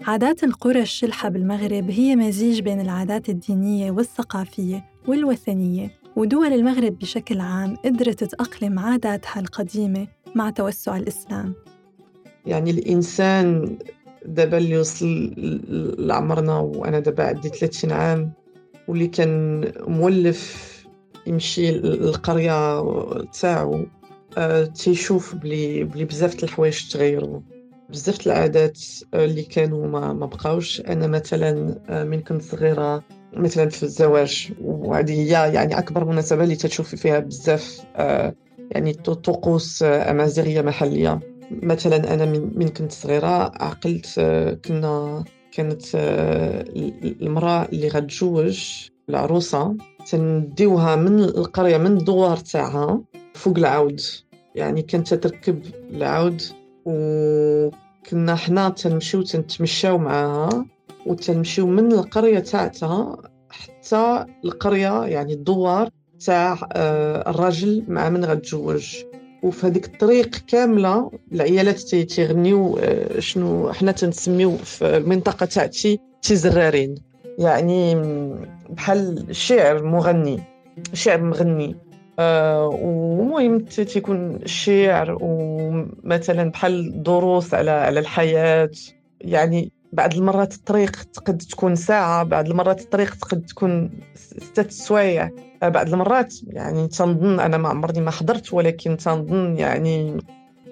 عادات 0.07 0.45
القرى 0.45 0.83
الشلحة 0.83 1.29
بالمغرب 1.29 1.91
هي 1.91 2.17
مزيج 2.17 2.61
بين 2.61 2.81
العادات 2.81 3.29
الدينية 3.29 3.91
والثقافية 3.91 4.85
والوثنية 5.09 5.91
ودول 6.17 6.53
المغرب 6.53 6.99
بشكل 6.99 7.41
عام 7.41 7.77
قدرت 7.77 8.25
تأقلم 8.25 8.79
عاداتها 8.79 9.41
القديمة 9.41 10.07
مع 10.35 10.51
توسع 10.51 10.97
الإسلام. 10.97 11.55
يعني 12.47 12.71
الإنسان 12.71 13.79
دابا 14.27 14.59
اللي 14.59 14.79
وصل 14.79 15.35
لعمرنا 15.99 16.59
وأنا 16.59 17.01
دابا 17.01 17.25
عندي 17.25 17.49
30 17.49 17.93
عام 17.93 18.33
واللي 18.89 19.07
كان 19.07 19.65
مولف 19.87 20.71
يمشي 21.27 21.71
للقرية 21.71 22.83
تاعو 23.25 23.87
أه 24.39 24.65
تيشوف 24.65 25.35
بلي 25.35 25.85
بلي 25.85 26.05
بزاف 26.05 26.45
الحوايج 26.45 26.89
تغيروا 26.89 27.41
بزاف 27.91 28.27
العادات 28.27 28.81
اللي 29.15 29.43
كانوا 29.43 29.87
ما, 29.87 30.13
ما 30.13 30.27
بقاوش. 30.27 30.81
أنا 30.81 31.07
مثلا 31.07 31.79
آه، 31.89 32.05
من 32.05 32.21
كنت 32.21 32.43
صغيرة 32.43 33.03
مثلا 33.33 33.69
في 33.69 33.83
الزواج 33.83 34.53
وهذه 34.65 35.13
هي 35.13 35.55
يعني 35.55 35.79
أكبر 35.79 36.05
مناسبة 36.05 36.45
اللي 36.45 36.57
تشوفي 36.57 36.97
فيها 36.97 37.19
بزاف 37.19 37.85
يعني 38.71 38.93
طقوس 38.93 39.83
امازيغيه 39.83 40.63
محليه 40.63 41.21
مثلا 41.51 42.15
أنا 42.15 42.25
من 42.55 42.69
كنت 42.69 42.93
صغيرة 42.93 43.53
عقلت 43.63 44.15
آه، 44.19 44.53
كنا 44.55 45.25
كانت 45.53 45.83
آه، 45.95 46.65
المرأة 47.23 47.69
اللي 47.73 47.89
غتجوج 47.89 48.89
العروسة 49.09 49.77
تنديوها 50.11 50.97
من 50.97 51.21
القرية 51.21 51.77
من 51.77 51.87
الدوار 51.87 52.37
تاعها 52.37 53.03
فوق 53.35 53.59
العود. 53.59 54.01
يعني 54.55 54.83
كانت 54.83 55.15
تركب 55.15 55.63
العود 55.91 56.43
وكنا 56.85 58.35
حنا 58.35 58.69
تنمشيو 58.69 59.23
تنتمشاو 59.23 59.99
معاها 59.99 60.67
وتنمشيو 61.07 61.67
من 61.67 61.93
القرية 61.93 62.39
تاعتها 62.39 63.17
حتى 63.51 64.27
القرية 64.45 65.05
يعني 65.05 65.33
الدوار 65.33 65.91
تاع 66.27 66.69
آه، 66.73 67.31
الراجل 67.31 67.85
مع 67.89 68.09
من 68.09 68.25
غتجوج 68.25 68.97
وفي 69.43 69.67
هذيك 69.67 69.87
الطريق 69.87 70.37
كاملة 70.49 71.11
العيالات 71.33 71.79
تيغنيو 71.81 72.79
آه، 72.79 73.21
شنو 73.21 73.73
حنا 73.73 73.93
تنسميو 73.93 74.57
في 74.57 74.97
المنطقة 74.97 75.47
تاعتي 75.47 76.01
تيزرارين. 76.23 76.95
يعني 77.39 77.95
بحال 78.71 79.27
شعر 79.31 79.83
مغني 79.83 80.41
شعر 80.93 81.23
مغني 81.23 81.77
آه 82.19 82.69
ومهم 82.83 83.59
تيكون 83.59 84.37
الشعر 84.37 85.19
ومثلا 85.21 86.51
بحال 86.51 87.03
دروس 87.03 87.55
على 87.55 87.71
على 87.71 88.01
الحياة 88.01 88.71
يعني 89.21 89.73
بعض 89.93 90.15
المرات 90.15 90.55
الطريق 90.55 91.05
تقد 91.13 91.39
تكون 91.39 91.75
ساعة 91.77 92.23
بعض 92.25 92.47
المرات 92.47 92.81
الطريق 92.81 93.15
تقد 93.15 93.43
تكون 93.47 93.91
ستة 94.15 94.69
سوايع. 94.69 95.31
بعض 95.63 95.93
المرات 95.93 96.35
يعني 96.47 96.89
تنظن 96.89 97.41
أنا 97.41 97.57
ما 97.57 97.69
عمرني 97.69 98.01
ما 98.01 98.11
حضرت 98.11 98.53
ولكن 98.53 98.97
تنظن 98.97 99.57
يعني 99.57 100.19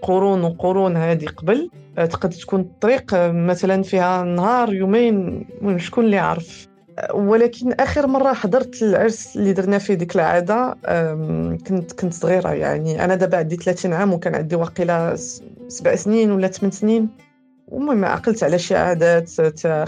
قرون 0.02 0.44
وقرون 0.44 0.96
هذه 0.96 1.26
قبل. 1.26 1.70
تقد 1.96 2.30
تكون 2.30 2.60
الطريق 2.60 3.04
مثلا 3.30 3.82
فيها 3.82 4.22
نهار 4.24 4.74
يومين 4.74 5.46
شكون 5.76 6.04
اللي 6.04 6.18
عارف 6.18 6.68
ولكن 7.14 7.72
آخر 7.72 8.06
مرة 8.06 8.32
حضرت 8.32 8.82
العرس 8.82 9.36
اللي 9.36 9.52
درنا 9.52 9.78
فيه 9.78 9.94
ديك 9.94 10.14
العادة 10.16 10.76
كنت 11.66 11.92
كنت 11.92 12.14
صغيرة 12.14 12.48
يعني. 12.52 13.04
أنا 13.04 13.14
دابا 13.14 13.38
عندي 13.38 13.56
30 13.56 13.92
عام 13.92 14.12
وكان 14.12 14.34
عندي 14.34 14.56
واقيلا 14.56 15.16
سبع 15.68 15.94
سنين 15.94 16.30
ولا 16.30 16.48
ثمان 16.48 16.70
سنين. 16.70 17.08
المهم 17.72 18.04
عقلت 18.04 18.42
على 18.44 18.58
شي 18.58 18.76
عادات 18.76 19.30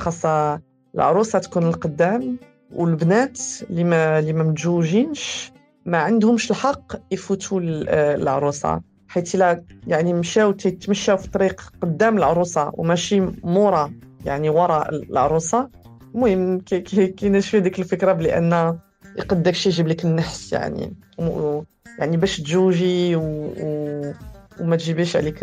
خاصة 0.01 0.61
العروسة 0.95 1.39
تكون 1.39 1.67
القدام 1.67 2.39
والبنات 2.75 3.39
اللي 3.71 3.85
ما 3.85 4.19
اللي 4.19 4.33
ما 4.33 4.43
متزوجينش 4.43 5.53
ما 5.87 5.99
عندهمش 5.99 6.51
الحق 6.51 6.93
يفوتوا 7.11 7.61
العروسة. 7.63 8.81
حيت 9.09 9.37
لا 9.37 9.65
يعني 9.87 10.13
مشاو 10.13 10.53
تيتمشاو 10.53 11.17
في 11.17 11.25
الطريق 11.27 11.73
قدام 11.83 12.19
العروسة 12.19 12.71
وماشي 12.75 13.21
مورا 13.45 13.93
يعني 14.25 14.49
وراء 14.49 14.95
العروسة 14.95 15.69
المهم 16.15 16.61
كاينة 16.61 17.41
شوية 17.41 17.61
ديك 17.61 17.79
الفكرة 17.79 18.13
بان 18.13 18.79
يقد 19.17 19.43
داكشي 19.43 19.69
يجيب 19.69 19.89
لك 19.89 20.05
النحس 20.05 20.53
يعني. 20.53 20.93
و... 21.19 21.63
يعني 21.99 22.17
باش 22.17 22.41
تجوجي 22.41 23.17
و... 23.17 23.23
و... 23.61 24.13
وما 24.61 24.77
تجيبيش 24.77 25.17
عليك 25.17 25.43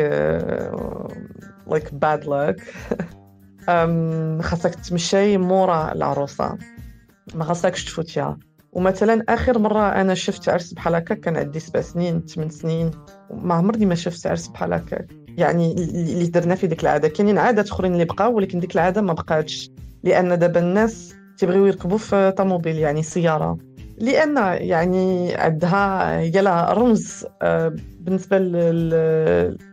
like 1.67 1.93
bad 1.93 2.25
luck 2.25 2.61
خاصك 4.41 4.75
تمشي 4.75 5.37
مورا 5.37 5.91
العروسة. 5.91 6.57
ما 7.35 7.43
خاصكش 7.43 7.85
تفوتيها. 7.85 8.37
ومثلا 8.73 9.23
آخر 9.29 9.59
مرة 9.59 10.01
أنا 10.01 10.13
شفت 10.13 10.49
عرس 10.49 10.73
بحال 10.73 10.95
هكا 10.95 11.15
كان 11.15 11.37
عندي 11.37 11.59
سبع 11.59 11.81
سنين 11.81 12.21
ثمان 12.21 12.49
سنين. 12.49 12.91
ما 13.33 13.53
عمرني 13.53 13.85
ما 13.85 13.95
شفت 13.95 14.27
عرس 14.27 14.47
بحال 14.47 14.73
هكا 14.73 15.05
يعني 15.37 15.71
اللي 15.71 16.27
درنا 16.27 16.55
في 16.55 16.67
ديك 16.67 16.81
العادة. 16.81 17.07
كاينين 17.07 17.37
عادات 17.37 17.69
آخرين 17.69 17.93
اللي 17.93 18.05
بقاو 18.05 18.33
ولكن 18.35 18.59
ديك 18.59 18.75
العادة 18.75 19.01
ما 19.01 19.13
بقاتش. 19.13 19.71
لأن 20.03 20.39
دابا 20.39 20.59
الناس 20.59 21.15
تيبغيو 21.37 21.65
يركبوا 21.65 21.97
في 21.97 22.31
طوموبيل 22.37 22.75
يعني 22.77 23.03
سيارة. 23.03 23.57
لأن 23.97 24.37
يعني 24.67 25.35
عندها 25.35 26.19
هي 26.19 26.31
رمز 26.73 27.25
آه، 27.41 27.75
بالنسبة 28.07 28.39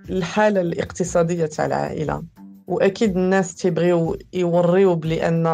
للحاله 0.09 0.61
الاقتصادية 0.61 1.47
تاع 1.47 1.67
العائلة. 1.67 2.23
وأكيد 2.67 3.17
الناس 3.17 3.55
تيبغيو 3.55 4.17
يوريو 4.33 4.95
بلان 4.95 5.47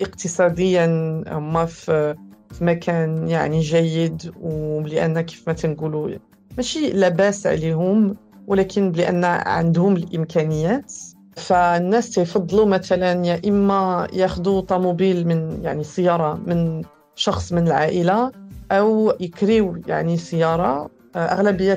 اقتصاديا 0.00 0.86
هما 1.28 1.64
في 1.64 2.14
مكان 2.60 3.28
يعني 3.28 3.60
جيد 3.60 4.32
وبلأن 4.40 5.20
كيف 5.20 5.42
ما 5.46 5.52
تنقولوا 5.52 6.10
ماشي 6.56 6.90
لاباس 6.90 7.46
عليهم 7.46 8.16
ولكن 8.46 8.92
بلأن 8.92 9.24
عندهم 9.24 9.96
الإمكانيات. 9.96 10.92
فالناس 11.36 12.10
تيفضلوا 12.10 12.66
مثلا 12.66 13.26
يا 13.26 13.40
إما 13.48 14.08
ياخذوا 14.12 14.60
طوموبيل 14.60 15.26
من 15.26 15.58
يعني 15.62 15.84
سيارة 15.84 16.40
من 16.46 16.82
شخص 17.14 17.52
من 17.52 17.66
العائلة 17.66 18.32
أو 18.72 19.12
يكريو 19.20 19.76
يعني 19.86 20.16
سيارة 20.16 20.90
أغلبية 21.16 21.74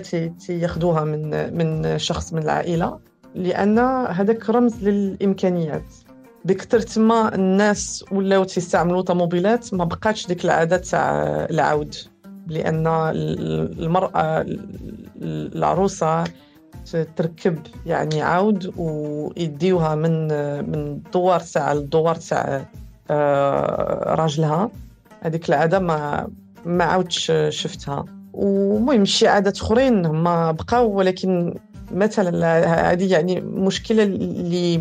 تياخذوها 0.47 1.03
من 1.03 1.53
من 1.57 1.97
شخص 1.97 2.33
من 2.33 2.43
العائلة 2.43 2.99
لأن 3.35 3.79
هذاك 4.09 4.49
رمز 4.49 4.83
للإمكانيات. 4.83 5.93
بكثر 6.45 6.79
تما 6.79 7.35
الناس 7.35 8.05
ولاو 8.11 8.43
تيستعملوا 8.43 9.01
طوموبيلات 9.01 9.73
ما 9.73 9.83
بقاتش 9.83 10.27
ديك 10.27 10.45
العادة 10.45 10.77
تاع 10.77 11.23
العود 11.49 11.95
لأن 12.47 12.87
المرأة 12.87 14.45
العروسة 15.21 16.23
تركب 17.15 17.59
يعني 17.85 18.21
عود 18.21 18.73
ويديوها 18.77 19.95
من 19.95 20.27
من 20.69 20.75
الدوار 20.75 21.39
تاع 21.39 21.71
الدوار 21.71 22.15
تاع 22.15 22.65
آه، 23.11 24.15
راجلها. 24.15 24.71
هذيك 25.21 25.49
العادة 25.49 25.79
ما 25.79 26.27
ما 26.65 26.83
عاودش 26.83 27.31
شفتها. 27.49 28.05
ومهم 28.33 29.05
شي 29.05 29.27
عادات 29.27 29.57
أخرين 29.57 30.05
هما 30.05 30.51
بقاو 30.51 30.97
ولكن 30.97 31.55
مثلا 31.91 32.91
هذه 32.91 33.11
يعني 33.11 33.41
مشكلة 33.41 34.03
اللي 34.03 34.75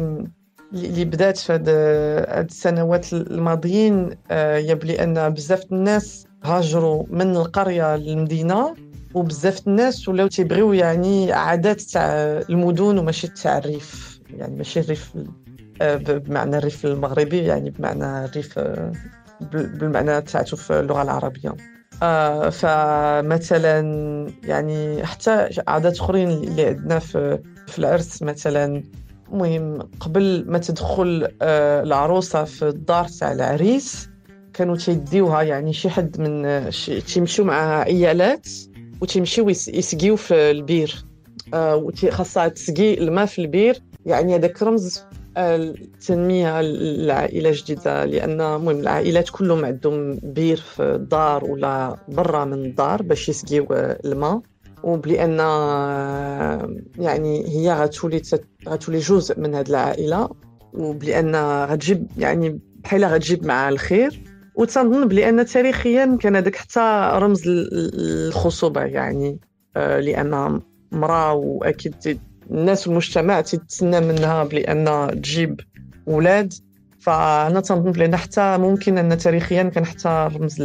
اللي 0.72 1.04
بدات 1.04 1.38
في 1.38 1.52
هاد 1.52 1.68
السنوات 1.68 3.12
الماضيين 3.12 4.10
آه، 4.30 4.74
بلي 4.74 5.04
أن 5.04 5.30
بزاف 5.30 5.72
الناس 5.72 6.26
هاجروا 6.44 7.04
من 7.10 7.36
القرية 7.36 7.96
للمدينة 7.96 8.74
وبزاف 9.14 9.68
الناس 9.68 10.08
ولاو 10.08 10.26
تيبغيو 10.26 10.72
يعني 10.72 11.32
عادات 11.32 11.80
تاع 11.80 12.12
المدن 12.50 12.98
وماشي 12.98 13.28
تاع 13.28 13.58
الريف 13.58 14.20
يعني 14.30 14.56
ماشي 14.56 14.80
الريف 14.80 15.12
آه، 15.82 15.96
بمعنى 15.96 16.58
الريف 16.58 16.86
المغربي 16.86 17.38
يعني 17.38 17.70
بمعنى 17.70 18.24
الريف 18.24 18.58
آه، 18.58 18.92
بالمعنى 19.52 20.20
تاعته 20.20 20.56
في 20.56 20.80
اللغة 20.80 21.02
العربية. 21.02 21.54
آه 22.02 22.50
فمثلا 22.50 23.80
يعني 24.44 25.06
حتى 25.06 25.48
عادات 25.68 25.98
أخرين 25.98 26.30
اللي 26.30 26.66
عندنا 26.66 26.98
في 26.98 27.38
في 27.66 27.78
العرس 27.78 28.22
مثلا 28.22 28.82
المهم 29.32 29.78
قبل 30.00 30.44
ما 30.46 30.58
تدخل 30.58 31.28
آه 31.42 31.82
العروسة 31.82 32.44
في 32.44 32.68
الدار 32.68 33.08
تاع 33.08 33.32
العريس 33.32 34.08
كانوا 34.54 34.76
تيديوها 34.76 35.42
يعني 35.42 35.72
شي 35.72 35.90
حد 35.90 36.20
من 36.20 36.70
تيمشيو 37.00 37.44
مع 37.44 37.80
عيالات 37.80 38.48
وتيمشيو 39.00 39.48
يسقيو 39.48 40.16
في 40.16 40.50
البير. 40.50 41.04
آه 41.54 41.90
خاصها 42.10 42.48
تسقي 42.48 42.94
الماء 42.94 43.26
في 43.26 43.38
البير. 43.38 43.82
يعني 44.06 44.34
هذاك 44.34 44.62
رمز 44.62 45.04
التنمية 45.36 46.60
العائله 46.60 47.50
الجديده 47.50 48.04
لأن 48.04 48.40
المهم 48.40 48.80
العائلات 48.80 49.30
كلهم 49.30 49.64
عندهم 49.64 50.18
بير 50.22 50.56
في 50.56 50.82
الدار 50.82 51.44
ولا 51.44 51.96
برا 52.08 52.44
من 52.44 52.64
الدار 52.64 53.02
باش 53.02 53.28
يسقيو 53.28 53.66
الماء. 54.04 54.40
وبلأن 54.82 55.38
يعني 56.98 57.48
هي 57.48 57.72
غتولي 57.72 58.22
غتولي 58.68 58.98
جزء 58.98 59.40
من 59.40 59.54
هذه 59.54 59.68
العائلة. 59.68 60.28
وبلأن 60.72 61.36
غتجيب 61.70 62.06
يعني 62.18 62.60
بحال 62.84 63.04
غتجيب 63.04 63.46
مع 63.46 63.68
الخير. 63.68 64.22
وتنظن 64.54 65.08
بلأن 65.08 65.46
تاريخيا 65.46 66.18
كان 66.20 66.36
هذاك 66.36 66.56
حتى 66.56 67.10
رمز 67.14 67.42
الخصوبه 67.46 68.82
يعني 68.82 69.40
آه، 69.76 70.00
لأن 70.00 70.60
مراه 70.92 71.34
وأكيد 71.34 72.18
الناس 72.52 72.88
والمجتمع 72.88 73.40
تتسنى 73.40 74.00
منها 74.00 74.44
بان 74.44 75.10
تجيب 75.22 75.60
ولاد. 76.06 76.52
فأنا 77.00 77.60
تنظن 77.60 77.92
بان 77.92 78.16
حتى 78.16 78.58
ممكن 78.58 78.98
أن 78.98 79.18
تاريخيا 79.18 79.62
كان 79.62 79.84
حتى 79.84 80.28
رمز 80.34 80.56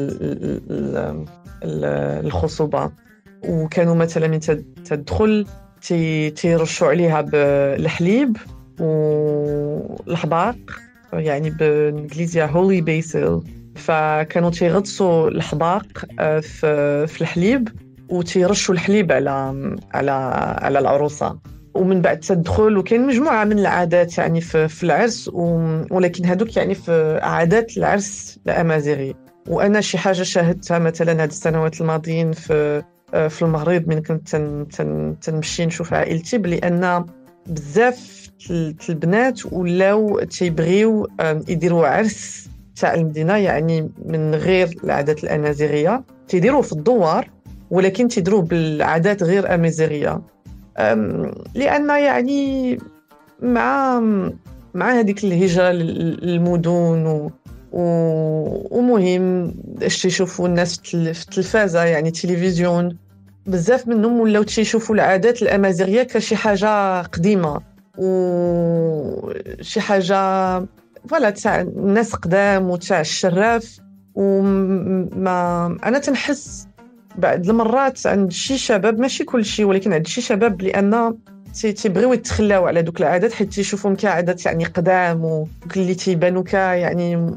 الخصوبة. 2.23 2.91
وكانوا 3.47 3.95
مثلا 3.95 4.27
من 4.27 4.39
تدخل 4.85 5.45
تيرشوا 6.35 6.87
عليها 6.87 7.21
بالحليب 7.21 8.37
والحباق 8.79 10.55
يعني 11.13 11.49
بالإنجليزية 11.49 12.45
هولي 12.45 12.81
بيسل 12.81 13.41
فكانوا 13.75 14.49
تيغطسوا 14.49 15.29
الحباق 15.29 15.85
آه، 16.19 16.39
في 17.05 17.21
الحليب 17.21 17.69
وتيرشوا 18.09 18.75
الحليب 18.75 19.11
على 19.11 19.31
على 19.93 20.11
على 20.61 20.79
العروسة. 20.79 21.37
ومن 21.77 22.01
بعد 22.01 22.19
تدخل 22.19 22.77
وكاين 22.77 23.07
مجموعة 23.07 23.43
من 23.43 23.59
العادات 23.59 24.17
يعني 24.17 24.41
في, 24.41 24.83
العرس 24.83 25.29
ولكن 25.91 26.25
هذوك 26.25 26.57
يعني 26.57 26.75
في 26.75 27.19
عادات 27.23 27.77
العرس 27.77 28.39
الامازيغي 28.47 29.15
وأنا 29.47 29.81
شي 29.81 29.97
حاجة 29.97 30.23
شاهدتها 30.23 30.79
مثلا 30.79 31.23
هذه 31.23 31.29
السنوات 31.29 31.81
الماضيين 31.81 32.31
في 32.31 32.83
في 33.11 33.41
المغرب 33.41 33.89
من 33.89 34.01
كنت 34.01 34.29
تن 34.29 34.67
تن 34.67 35.15
تنمشي 35.21 35.65
نشوف 35.65 35.93
عائلتي 35.93 36.37
بلان 36.37 37.05
بزاف 37.47 38.27
البنات 38.89 39.45
ولاو 39.45 40.19
تيبغيو 40.19 41.07
يديروا 41.47 41.87
عرس 41.87 42.49
تاع 42.75 42.93
المدينة 42.93 43.37
يعني 43.37 43.91
من 44.05 44.35
غير 44.35 44.69
العادات 44.83 45.23
الأمازيغية. 45.23 46.03
تيديروه 46.27 46.61
في 46.61 46.73
الدوار 46.73 47.29
ولكن 47.71 48.07
تيديروه 48.07 48.41
بالعادات 48.41 49.23
غير 49.23 49.53
أمازيغية. 49.55 50.21
لأن 51.55 51.89
يعني 51.89 52.77
مع 53.41 53.99
مع 54.73 54.91
هذيك 54.91 55.23
الهجرة 55.23 55.71
للمدن 55.71 57.29
ومهم 58.71 59.53
اش 59.81 60.01
تيشوفوا 60.01 60.47
الناس 60.47 60.79
في 60.79 60.95
التلفازة 60.95 61.83
يعني 61.83 62.07
التلفزيون. 62.07 62.97
بزاف 63.45 63.87
منهم 63.87 64.19
ولاو 64.19 64.43
تيشوفوا 64.43 64.95
العادات 64.95 65.41
الأمازيغية 65.41 66.03
كشي 66.03 66.35
حاجة 66.35 67.01
قديمة. 67.01 67.61
وشي 67.97 69.81
حاجة 69.81 70.59
voilà 71.09 71.29
تاع 71.29 71.61
الناس 71.61 72.15
قدام 72.15 72.69
وتاع 72.69 73.01
الشراف. 73.01 73.79
وما 74.15 75.77
أنا 75.85 75.99
تنحس 75.99 76.67
بعض 77.17 77.49
المرات 77.49 78.07
عند 78.07 78.31
شي 78.31 78.57
شباب 78.57 78.99
ماشي 78.99 79.23
كل 79.23 79.45
شيء 79.45 79.65
ولكن 79.65 79.93
عند 79.93 80.07
شي 80.07 80.21
شباب 80.21 80.61
لأن 80.61 81.17
تيبغيو 81.61 82.13
يتخلاو 82.13 82.67
على 82.67 82.81
دوك 82.81 82.99
العادات 82.99 83.33
حيت 83.33 83.53
تيشوفهم 83.53 83.95
كعادات 83.95 84.45
يعني 84.45 84.65
قدام 84.65 85.25
ودوك 85.25 85.77
اللي 85.77 85.95
تيبانو 85.95 86.43
يعني 86.53 87.31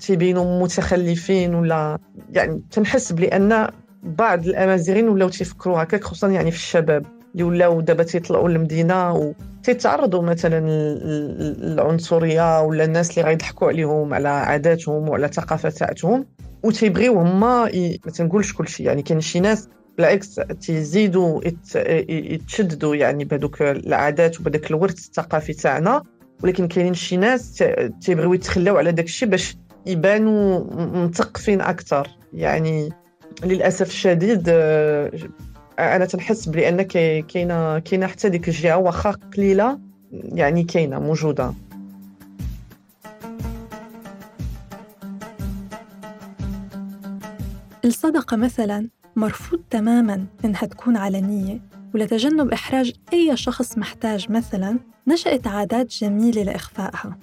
تيبينوا 0.00 0.62
متخلفين 0.62 1.54
ولا 1.54 1.98
يعني 2.32 2.62
تنحس 2.70 3.12
بان 3.12 3.68
بعض 4.02 4.46
الأمازيغيين 4.46 5.08
ولاو 5.08 5.28
تيفكروا 5.28 5.82
هكاك 5.82 6.04
خصوصا 6.04 6.28
يعني 6.28 6.50
في 6.50 6.56
الشباب 6.56 7.06
اللي 7.32 7.44
ولاو 7.44 7.80
دابا 7.80 8.02
تيطلعوا 8.02 8.48
للمدينة 8.48 9.12
وتيتعرضوا 9.12 10.22
مثلا 10.22 10.60
للعنصرية 11.58 12.62
ولا 12.62 12.84
الناس 12.84 13.10
اللي 13.10 13.28
غيضحكوا 13.28 13.68
عليهم 13.68 14.14
على 14.14 14.28
عاداتهم 14.28 15.08
وعلى 15.08 15.26
الثقافه 15.26 15.68
تاعتهم 15.70 16.26
وتيبغيو 16.62 17.20
هما 17.20 17.64
ما 18.04 18.12
تنقولش 18.12 18.52
كل 18.52 18.68
شيء 18.68 18.86
يعني 18.86 19.02
كاين 19.02 19.20
شي 19.20 19.40
ناس 19.40 19.68
بالعكس 19.96 20.40
تيزيدوا 20.60 21.40
يتشددوا 22.08 22.96
يعني 22.96 23.24
بهذوك 23.24 23.62
العادات 23.62 24.40
وبهذاك 24.40 24.70
الورث 24.70 24.98
الثقافي 24.98 25.52
تاعنا 25.52 26.02
ولكن 26.42 26.68
كاينين 26.68 26.94
شي 26.94 27.16
ناس 27.16 27.64
تيبغيو 28.00 28.34
يتخلاو 28.34 28.76
على 28.76 28.92
داك 28.92 29.04
الشيء 29.04 29.28
باش 29.28 29.56
يبانوا 29.86 30.64
مثقفين 31.06 31.60
أكثر 31.60 32.08
يعني 32.32 32.90
للأسف 33.44 33.88
الشديد 33.88 34.44
آه، 34.48 35.10
أنا 35.78 36.04
تنحس 36.04 36.48
بان 36.48 36.82
كاينة 36.82 37.78
كاينة 37.78 38.06
حتى 38.06 38.28
ديك 38.28 38.48
الجهة 38.48 38.76
واخا 38.76 39.10
قليلة 39.10 39.78
يعني 40.12 40.64
كاينة 40.64 40.98
موجودة. 40.98 41.54
الصدقة 47.84 48.36
مثلا 48.36 48.88
مرفوض 49.16 49.60
تماما 49.70 50.26
إنها 50.44 50.66
تكون 50.66 50.96
علنية 50.96 51.60
ولتجنب 51.94 52.52
إحراج 52.52 52.92
أي 53.12 53.36
شخص 53.36 53.78
محتاج 53.78 54.32
مثلا 54.32 54.78
نشأت 55.06 55.46
عادات 55.46 55.86
جميلة 55.86 56.42
لإخفائها. 56.42 57.16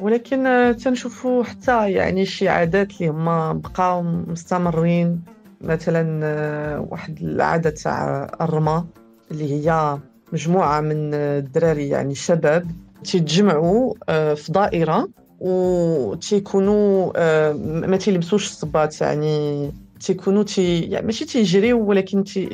ولكن 0.00 0.74
تنشوفوا 0.84 1.44
حتى 1.44 1.92
يعني 1.92 2.26
شي 2.26 2.48
عادات 2.48 2.92
اللي 2.92 3.08
هما 3.08 3.52
بقاو 3.52 4.02
مستمرين 4.02 5.20
مثلا 5.60 6.20
آه، 6.24 6.86
واحد 6.90 7.18
العادة 7.22 7.70
تاع 7.70 8.30
الرمى 8.40 8.84
اللي 9.30 9.52
هي 9.52 9.98
مجموعة 10.32 10.80
من 10.80 11.14
الدراري 11.14 11.88
يعني 11.88 12.14
شباب 12.14 12.66
تيتجمعوا 13.04 13.94
آه، 14.08 14.34
في 14.34 14.52
دائرة 14.52 15.08
وتيكونوا 15.40 17.12
آه، 17.16 17.52
ما 17.62 17.96
تيلبسوش 17.96 18.46
الصباط 18.46 19.00
يعني 19.00 19.72
تيكونوا 20.00 20.42
تي 20.42 20.80
يعني 20.80 21.06
ماشي 21.06 21.24
تيجريو 21.24 21.84
ولكن 21.84 22.24
تي 22.24 22.48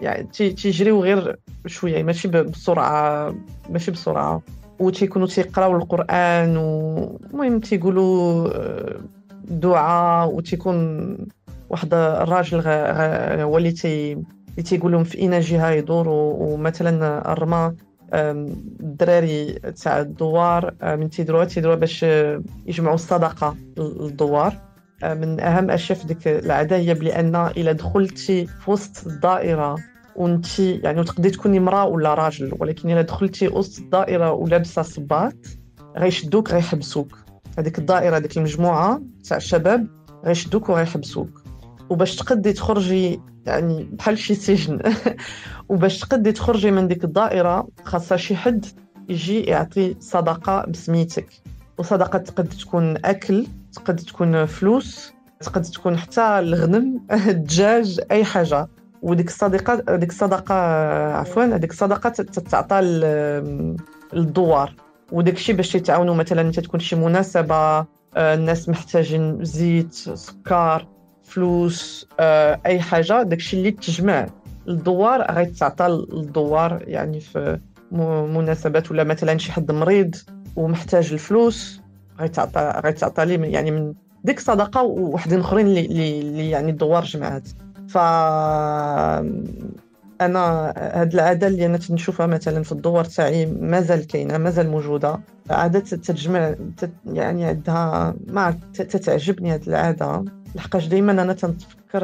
يعني 0.00 0.28
تيجريو 0.32 1.02
غير 1.02 1.36
شوية 1.66 1.92
يعني 1.92 2.04
ماشي 2.04 2.28
بسرعة 2.28 3.34
ماشي 3.70 3.90
بسرعة. 3.90 4.42
وتيكونوا 4.78 5.26
تيقراو 5.26 5.76
القرآن 5.76 6.56
ومهم 6.56 7.60
تيقولوا 7.60 8.48
دعاء 9.44 10.34
وتيكون 10.34 11.16
واحد 11.70 11.94
الراجل 11.94 12.62
هو 13.40 13.58
اللي 13.58 13.72
تي 13.72 14.12
اللي 14.12 14.62
تيقول 14.62 14.92
لهم 14.92 15.04
في 15.04 15.18
اين 15.18 15.40
جهة 15.40 15.70
يدوروا 15.70 16.34
ومثلا 16.34 17.32
الرما 17.32 17.74
الدراري 18.14 19.52
تاع 19.52 20.00
الدوار 20.00 20.74
من 20.82 21.10
تيدروها 21.10 21.44
تيدروها 21.44 21.76
باش 21.76 22.02
يجمعوا 22.66 22.94
الصدقة 22.94 23.56
للدوار. 23.78 24.67
من 25.04 25.40
أهم 25.40 25.64
الاشياء 25.64 25.98
في 25.98 26.06
ديك 26.06 26.28
العادة 26.28 26.76
هي 26.76 26.94
بان 26.94 27.36
إلا 27.36 27.72
دخلتي 27.72 28.46
في 28.46 28.70
وسط 28.70 29.06
الدائرة 29.06 29.76
وأنت 30.16 30.58
يعني 30.58 31.04
تقدري 31.04 31.30
تكوني 31.30 31.58
امرأة 31.58 31.84
ولا 31.84 32.14
راجل 32.14 32.52
ولكن 32.60 32.90
إلا 32.90 33.02
دخلتي 33.02 33.48
وسط 33.48 33.78
الدائرة 33.78 34.32
ولابسة 34.32 34.82
صباط 34.82 35.34
غيشدوك 35.96 36.50
غيحبسوك 36.50 37.18
هذيك 37.58 37.78
الدائرة 37.78 38.16
هذيك 38.16 38.36
المجموعة 38.36 39.02
تاع 39.24 39.36
الشباب 39.36 39.86
غيشدوك 40.24 40.68
وغيحبسوك. 40.68 41.42
وباش 41.90 42.16
تقدي 42.16 42.52
تخرجي 42.52 43.20
يعني 43.46 43.84
بحال 43.92 44.18
شي 44.18 44.34
سجن. 44.34 44.78
وباش 45.68 45.98
تقدي 45.98 46.32
تخرجي 46.32 46.70
من 46.70 46.88
ديك 46.88 47.04
الدائرة 47.04 47.68
خاصها 47.84 48.16
شي 48.16 48.36
حد 48.36 48.66
يجي 49.08 49.40
يعطي 49.40 49.96
صدقة 50.00 50.64
بسميتك. 50.68 51.26
وصدقة 51.78 52.18
تقد 52.18 52.48
تكون 52.48 52.96
أكل 53.04 53.46
تقد 53.72 53.96
تكون 53.96 54.46
فلوس 54.46 55.12
تقد 55.40 55.62
تكون 55.62 55.96
حتى 55.98 56.20
الغنم 56.20 57.00
الدجاج 57.28 58.00
أي 58.10 58.24
حاجة. 58.24 58.68
وديك 59.02 59.28
الصدقة 59.28 59.96
ديك 59.96 60.10
الصدقة 60.10 60.54
عفوا 61.12 61.44
هذيك 61.44 61.70
الصدقة 61.70 62.10
تتعطى 62.10 62.80
للدوار. 64.12 64.74
وداك 65.12 65.34
الشيء 65.34 65.54
باش 65.54 65.74
يتعاونوا 65.74 66.14
مثلا 66.14 66.50
تكون 66.50 66.80
شي 66.80 66.96
مناسبة 66.96 67.86
آه، 68.16 68.34
الناس 68.34 68.68
محتاجين 68.68 69.44
زيت 69.44 69.94
سكر 69.94 70.86
فلوس 71.24 72.06
آه، 72.20 72.60
أي 72.66 72.80
حاجة. 72.80 73.22
داكشي 73.22 73.56
اللي 73.56 73.70
تجمع 73.70 74.26
الدوار 74.68 75.32
غيتعطى 75.32 75.88
للدوار 75.88 76.82
يعني 76.86 77.20
في 77.20 77.58
مناسبات. 77.92 78.90
ولا 78.90 79.04
مثلا 79.04 79.38
شي 79.38 79.52
حد 79.52 79.72
مريض 79.72 80.14
ومحتاج 80.56 81.12
الفلوس 81.12 81.80
غيتعطى 82.20 82.80
غيتعطى 82.84 83.24
ليه 83.24 83.38
يعني 83.44 83.70
من 83.70 83.94
ديك 84.24 84.40
صدقه 84.40 84.82
وواحدين 84.82 85.40
أخرين 85.40 85.66
اللي, 85.66 85.86
اللي 86.20 86.50
يعني 86.50 86.70
الدوار 86.70 87.04
جمعات. 87.04 87.48
ف 87.88 87.98
أنا 90.20 90.74
هاد 90.76 91.14
العادة 91.14 91.46
اللي 91.46 91.66
أنا 91.66 91.78
تنشوفها 91.78 92.26
مثلا 92.26 92.62
في 92.62 92.72
الدور 92.72 93.04
تاعي 93.04 93.46
مازال 93.46 94.06
كاينة 94.06 94.38
مازال 94.38 94.68
موجودة. 94.68 95.20
عادة 95.50 95.80
تتجمع 95.80 96.54
يعني 97.06 97.44
عندها 97.44 98.14
ما 98.26 98.58
تتعجبني 98.74 99.54
هاد 99.54 99.68
العادة. 99.68 100.24
لحقاش 100.54 100.86
دائما 100.86 101.12
أنا 101.12 101.32
تنتفكر 101.32 102.02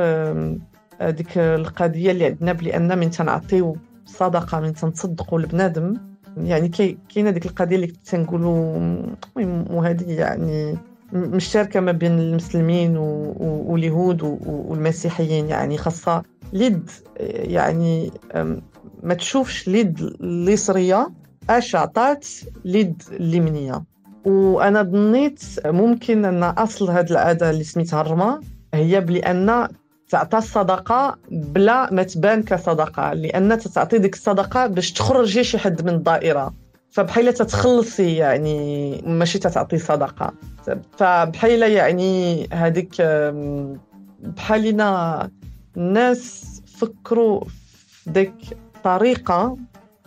ديك 1.01 1.39
القضية 1.39 2.11
اللي 2.11 2.25
عندنا 2.25 2.53
بان 2.53 2.99
من 2.99 3.11
تنعطيو 3.11 3.77
صدقه 4.07 4.61
من 4.61 4.75
تنتصدقوا 4.75 5.41
لبنادم 5.41 6.14
يعني 6.37 6.69
كاينة 7.15 7.31
ديك 7.31 7.47
القضية 7.47 7.77
اللي 7.77 7.87
تنقولوا 7.87 8.77
المهم 9.37 9.65
وهذه 9.71 10.13
يعني 10.13 10.77
مشتركة 11.13 11.81
ما 11.81 11.93
بين 11.93 12.19
المسلمين 12.19 12.97
واليهود 13.37 14.39
والمسيحيين. 14.47 15.49
يعني 15.49 15.79
خاصة 15.79 16.23
ليد 16.53 16.91
يعني 17.21 18.11
ما 19.03 19.15
تشوفش 19.15 19.69
ليد 19.69 20.01
اليسرية 20.21 21.11
اش 21.51 21.75
عطات 21.75 22.27
ليد 22.65 23.03
اليمنيه 23.13 23.85
وأنا 24.25 24.83
ظنيت 24.83 25.43
ممكن 25.67 26.25
أن 26.25 26.43
أصل 26.43 26.91
هذه 26.91 27.11
العاده 27.11 27.51
اللي 27.51 27.65
سميتها 27.65 28.01
الرما 28.01 28.41
هي 28.75 29.01
بان 29.01 29.69
تعطى 30.09 30.39
الصدقة 30.39 31.17
بلا 31.31 31.93
ما 31.93 32.03
تبان 32.03 32.43
كصدقة 32.43 33.13
لأن 33.13 33.59
تعطي 33.59 33.99
ديك 33.99 34.15
الصدقة 34.15 34.67
باش 34.67 34.93
تخرجي 34.93 35.45
شي 35.45 35.59
حد 35.59 35.85
من 35.85 35.95
الدائرة. 35.95 36.55
فبحيله 36.91 37.31
تتخلصي 37.31 38.17
يعني 38.17 39.03
ماشي 39.07 39.39
تتعطي 39.39 39.79
صدقة. 39.79 40.33
فبحيل 40.99 41.63
يعني 41.63 42.47
هذيك 42.53 43.03
بحالنا 44.21 45.31
الناس 45.77 46.45
فكروا 46.79 47.45
في 47.89 48.11
ديك 48.11 48.35
الطريقة 48.77 49.57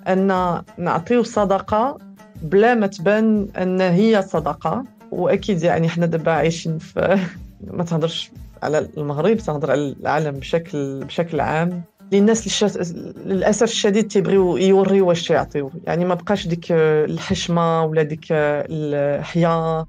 أن 0.08 0.62
نعطيو 0.78 1.24
صدقة 1.24 1.98
بلا 2.42 2.76
ما 2.76 2.88
تبان 2.88 3.48
أن 3.58 3.82
هي 3.82 4.22
صدقة. 4.22 4.84
وأكيد 5.12 5.64
يعني 5.64 5.90
حنا 5.90 6.06
دابا 6.06 6.32
عايشين 6.32 6.78
في 6.78 7.20
ما 7.78 7.84
تهضرش 7.84 8.32
على 8.64 8.88
المغرب 8.98 9.38
تهضر 9.38 9.72
على 9.72 9.96
العالم 10.02 10.32
بشكل 10.32 11.06
بشكل 11.06 11.40
عام. 11.40 11.84
للناس 12.12 12.64
للأسف 13.26 13.64
الشديد 13.64 14.08
تيبغيو 14.08 14.58
يوريو 14.58 15.08
واش 15.08 15.30
يعطيو. 15.30 15.72
يعني 15.84 16.06
ما 16.06 16.14
بقاش 16.14 16.48
ديك 16.48 16.66
الحشمة 16.72 17.84
ولا 17.84 18.04
ديك 18.04 18.26
الحياة 18.32 19.88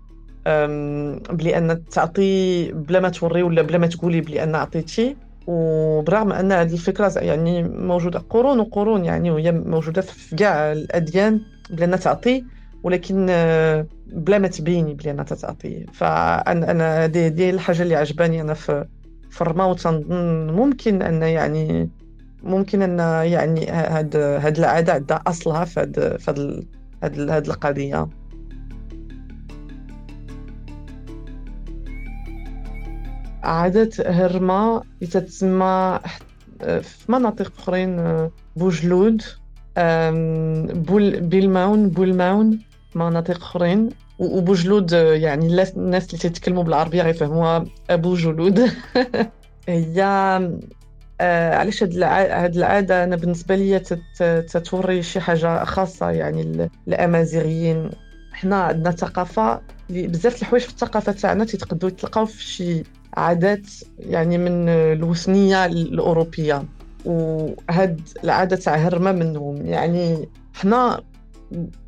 بلي 1.30 1.58
أن 1.58 1.84
تعطي 1.84 2.72
بلا 2.72 3.00
ما 3.00 3.08
توري 3.08 3.42
ولا 3.42 3.62
بلا 3.62 3.78
ما 3.78 3.86
تقولي 3.86 4.20
بلي 4.20 4.42
أن 4.42 4.54
عطيتي. 4.54 5.16
وبرغم 5.46 6.32
أن 6.32 6.52
هذه 6.52 6.72
الفكرة 6.72 7.12
يعني 7.16 7.62
موجودة 7.62 8.18
قرون 8.18 8.60
وقرون 8.60 9.04
يعني 9.04 9.30
وهي 9.30 9.52
موجودة 9.52 10.02
في 10.02 10.36
كاع 10.36 10.72
الأديان 10.72 11.40
بلي 11.70 11.98
تعطي. 11.98 12.44
ولكن 12.82 13.26
بلا 14.12 14.38
ما 14.38 14.48
تبيني 14.48 14.94
بلي 14.94 15.10
أنا 15.10 15.22
تتعطي. 15.22 15.86
فانا 15.92 16.70
أنا 16.70 17.06
دي, 17.06 17.28
دي 17.28 17.50
الحاجة 17.50 17.82
اللي 17.82 17.96
عجباني 17.96 18.40
أنا 18.40 18.54
في 18.54 18.86
في 19.30 19.40
الرما 19.40 19.64
وتنظن 19.64 20.46
ممكن 20.50 21.02
أن 21.02 21.22
يعني 21.22 21.90
ممكن 22.42 22.82
أن 22.82 22.98
يعني 23.26 23.66
هاد 23.66 24.16
هاد 24.16 24.58
العادة 24.58 24.92
عندها 24.92 25.22
أصلها 25.26 25.64
في 25.64 25.80
هاد 25.80 26.16
في 26.18 26.30
هاد, 26.30 26.66
هاد, 27.02 27.30
هاد 27.30 27.46
القضية. 27.46 28.08
عادة 33.42 33.90
هرما 34.06 34.82
تتسمى 35.00 36.00
في 36.60 37.12
مناطق 37.12 37.52
أخرين 37.58 38.28
بوجلود 38.56 39.22
بول 40.74 41.20
بيلماون 41.20 41.88
بولماون. 41.88 42.67
مناطق 42.98 43.36
أخرين 43.36 43.88
وبوجلود 44.18 44.92
يعني 44.92 45.46
الناس 45.46 45.74
اللي 46.06 46.18
تتكلموا 46.18 46.62
بالعربية 46.62 47.02
غيفهموها 47.02 47.64
أبو 47.90 48.14
جلود. 48.14 48.60
هي 49.68 50.02
آه 51.20 51.54
علاش 51.56 51.82
هاد 51.82 52.56
العادة؟ 52.56 53.04
أنا 53.04 53.16
بالنسبة 53.16 53.56
لي 53.56 53.78
تتوري 54.48 55.02
شي 55.02 55.20
حاجة 55.20 55.64
خاصة 55.64 56.10
يعني 56.10 56.68
الأمازيغيين. 56.88 57.90
حنا 58.32 58.56
عندنا 58.56 58.90
ثقافة 58.90 59.60
بزاف 59.90 60.42
الحوايج 60.42 60.62
في 60.62 60.70
الثقافة 60.70 61.12
تاعنا 61.12 61.44
تيتقدروا 61.44 61.90
يتلقاو 61.90 62.26
في 62.26 62.42
شي 62.42 62.82
عادات 63.14 63.66
يعني 63.98 64.38
من 64.38 64.68
الوثنية 64.68 65.66
الأوروبية. 65.66 66.64
وهاد 67.04 68.00
العادة 68.24 68.56
تاع 68.56 68.74
هرمة 68.74 69.12
منهم. 69.12 69.66
يعني 69.66 70.28
حنا 70.54 71.00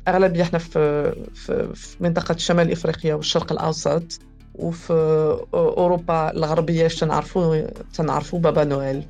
أغلبية 0.07 0.43
حنا 0.43 0.59
في, 0.59 1.11
في, 1.33 1.73
في 1.73 1.95
منطقة 1.99 2.37
شمال 2.37 2.71
إفريقيا 2.71 3.15
والشرق 3.15 3.51
الأوسط 3.51 4.19
وفي 4.55 4.93
أوروبا 5.53 6.31
الغربية 6.31 6.87
تنعرفوا 6.87 7.61
تنعرفوا 7.93 8.39
بابا 8.39 8.63
نويل. 8.63 9.03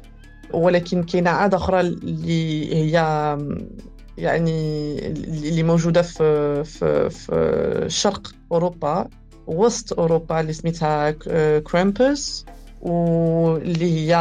ولكن 0.54 1.04
كاينة 1.04 1.30
عادة 1.30 1.58
أخرى 1.58 1.80
اللي 1.80 2.76
هي 2.76 2.94
يعني 4.18 5.00
اللي 5.08 5.64
موجودة 5.64 6.02
في 6.02 6.64
في 6.64 7.10
في 7.10 7.86
شرق 7.88 8.32
أوروبا 8.52 9.08
وسط 9.48 10.00
أوروبا 10.00 10.40
اللي 10.40 10.54
سميتها 10.54 11.12
كرامبوس 11.60 12.46
واللي 12.82 14.10
هي 14.10 14.14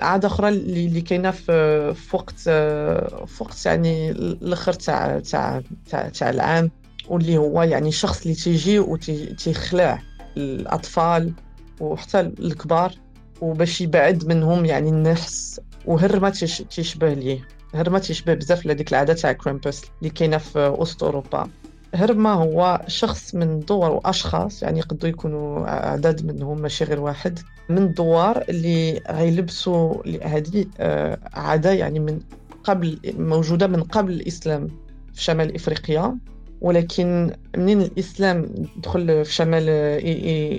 عادة 0.00 0.28
أخرى 0.28 0.48
اللي 0.48 1.00
كاينة 1.00 1.30
في 1.30 1.94
وقت 2.12 2.40
في 2.40 3.36
وقت 3.40 3.66
يعني 3.66 4.10
الآخر 4.10 4.72
تاع 4.72 5.18
تاع 5.20 5.62
تاع 5.90 6.30
العام 6.30 6.70
واللي 7.08 7.36
هو 7.36 7.62
يعني 7.62 7.92
شخص 7.92 8.22
اللي 8.22 8.34
تيجي 8.34 8.78
وتيخلع 8.78 10.02
الأطفال 10.36 11.32
وحتى 11.80 12.20
الكبار 12.20 12.94
وباش 13.40 13.80
يبعد 13.80 14.26
منهم 14.26 14.64
يعني 14.64 14.88
النحس. 14.88 15.60
وهر 15.86 16.30
تيشبه 16.30 17.14
ليه. 17.14 17.48
هر 17.74 17.98
تيشبه 17.98 18.34
بزاف 18.34 18.66
لهذيك 18.66 18.90
العادة 18.90 19.14
تاع 19.14 19.32
كرامبوس 19.32 19.82
اللي 19.98 20.10
كاينة 20.10 20.38
في 20.38 20.74
وسط 20.78 21.04
أوروبا. 21.04 21.48
هرما 21.94 22.32
هو 22.32 22.80
شخص 22.86 23.34
من 23.34 23.50
الدول 23.50 23.90
وأشخاص 23.90 24.62
يعني 24.62 24.78
يقدروا 24.78 25.12
يكونوا 25.12 25.68
أعداد 25.68 26.26
منهم 26.26 26.60
ماشي 26.60 26.84
غير 26.84 27.00
واحد. 27.00 27.38
من 27.70 27.82
الدوار 27.82 28.44
اللي 28.48 29.00
غيلبسوا 29.10 30.02
هذه 30.22 30.66
آه، 30.78 31.18
عادة 31.34 31.72
يعني 31.72 32.00
من 32.00 32.20
قبل 32.64 32.98
موجودة 33.18 33.66
من 33.66 33.82
قبل 33.82 34.12
الإسلام 34.12 34.68
في 35.14 35.22
شمال 35.22 35.54
إفريقيا. 35.54 36.16
ولكن 36.60 37.32
منين 37.56 37.80
الإسلام 37.80 38.52
دخل 38.76 39.24
في 39.24 39.32
شمال 39.32 39.68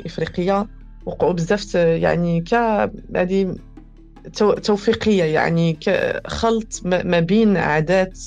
إفريقيا؟ 0.05 0.67
وقعوا 1.05 1.33
بزاف 1.33 1.75
يعني 1.75 2.41
ك 2.41 2.53
هذه 3.15 3.55
توفيقية 4.63 5.23
يعني 5.23 5.79
خلط 6.27 6.81
ما 6.85 7.19
بين 7.19 7.57
عادات 7.57 8.19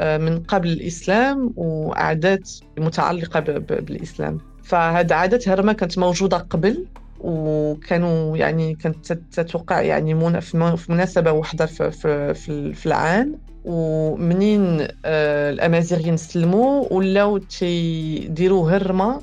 آه، 0.00 0.18
من 0.18 0.42
قبل 0.42 0.68
الإسلام 0.68 1.52
وعادات 1.56 2.50
متعلقة 2.78 3.40
بالإسلام. 3.40 4.38
فهاد 4.62 5.12
عادات 5.12 5.48
هرمه 5.48 5.72
كانت 5.72 5.98
موجودة 5.98 6.36
قبل. 6.36 6.86
وكانوا 7.26 8.36
يعني 8.36 8.74
كانت 8.74 9.12
تتوقع 9.12 9.80
يعني 9.80 10.40
في 10.40 10.86
مناسبة 10.88 11.32
واحدة 11.32 11.66
في, 11.66 11.90
في, 12.34 12.74
في 12.74 12.86
العام. 12.86 13.38
ومنين 13.64 14.86
آه، 15.04 15.50
الأمازيغيين 15.50 16.16
سلموا 16.16 16.92
ولاو 16.92 17.38
تيديروا 17.38 18.70
هرمة 18.70 19.20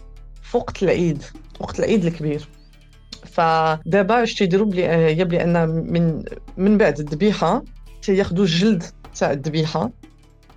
وقت 0.54 0.84
العيد 0.84 1.24
وقت 1.60 1.80
العيد 1.80 2.06
الكبير. 2.06 2.50
فدابا 3.26 4.24
اش 4.24 4.36
تيديروا 4.36 4.66
بلي 4.66 4.90
آه، 4.90 5.10
هي 5.10 5.26
بلي 5.26 5.44
أن 5.44 5.70
من 5.70 6.24
من 6.58 6.78
بعد 6.78 7.00
الذبيحة 7.00 7.64
تياخذوا 8.02 8.44
الجلد 8.44 8.84
تاع 9.16 9.32
الذبيحة. 9.32 9.92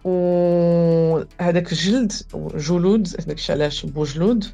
وهذاك 0.04 1.72
الجلد 1.72 2.12
جلود 2.54 3.08
هذاك 3.20 3.50
علاش 3.50 3.86
بوجلود؟ 3.86 4.44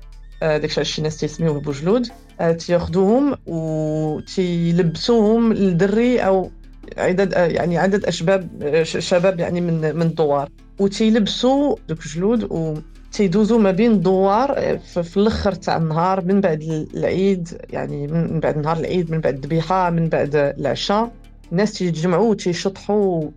آه، 0.42 0.58
داك 0.58 0.70
الشيء 0.70 0.84
شي 0.84 1.02
ناس 1.02 1.16
تيسميوه 1.16 1.60
بوجلود. 1.60 2.08
تياخذوهم 2.50 3.36
وتيلبسوهم 3.46 5.52
للدري 5.52 6.18
أو 6.18 6.50
عدد 6.98 7.32
يعني 7.32 7.78
عدد 7.78 8.04
الشباب 8.04 8.82
شباب 8.82 9.40
يعني 9.40 9.60
من 9.60 9.96
من 9.96 10.02
الدوار. 10.02 10.48
وتيلبسوا 10.78 11.76
دوك 11.88 11.98
الجلود 11.98 12.44
و 12.44 12.74
تيدوزوا 13.12 13.58
ما 13.58 13.70
بين 13.70 14.00
دوار 14.00 14.78
في 15.02 15.16
الأخر 15.16 15.52
تاع 15.52 15.76
النهار 15.76 16.24
من 16.24 16.40
بعد 16.40 16.86
العيد 16.94 17.48
يعني 17.70 18.06
من 18.06 18.40
بعد 18.40 18.58
نهار 18.58 18.76
العيد 18.76 19.10
من 19.10 19.20
بعد 19.20 19.34
الذبيحة 19.34 19.90
من 19.90 20.08
بعد 20.08 20.54
العشاء. 20.58 21.12
الناس 21.52 21.72
تيتجمعوا 21.72 22.30
وتيشطحوا 22.30 23.30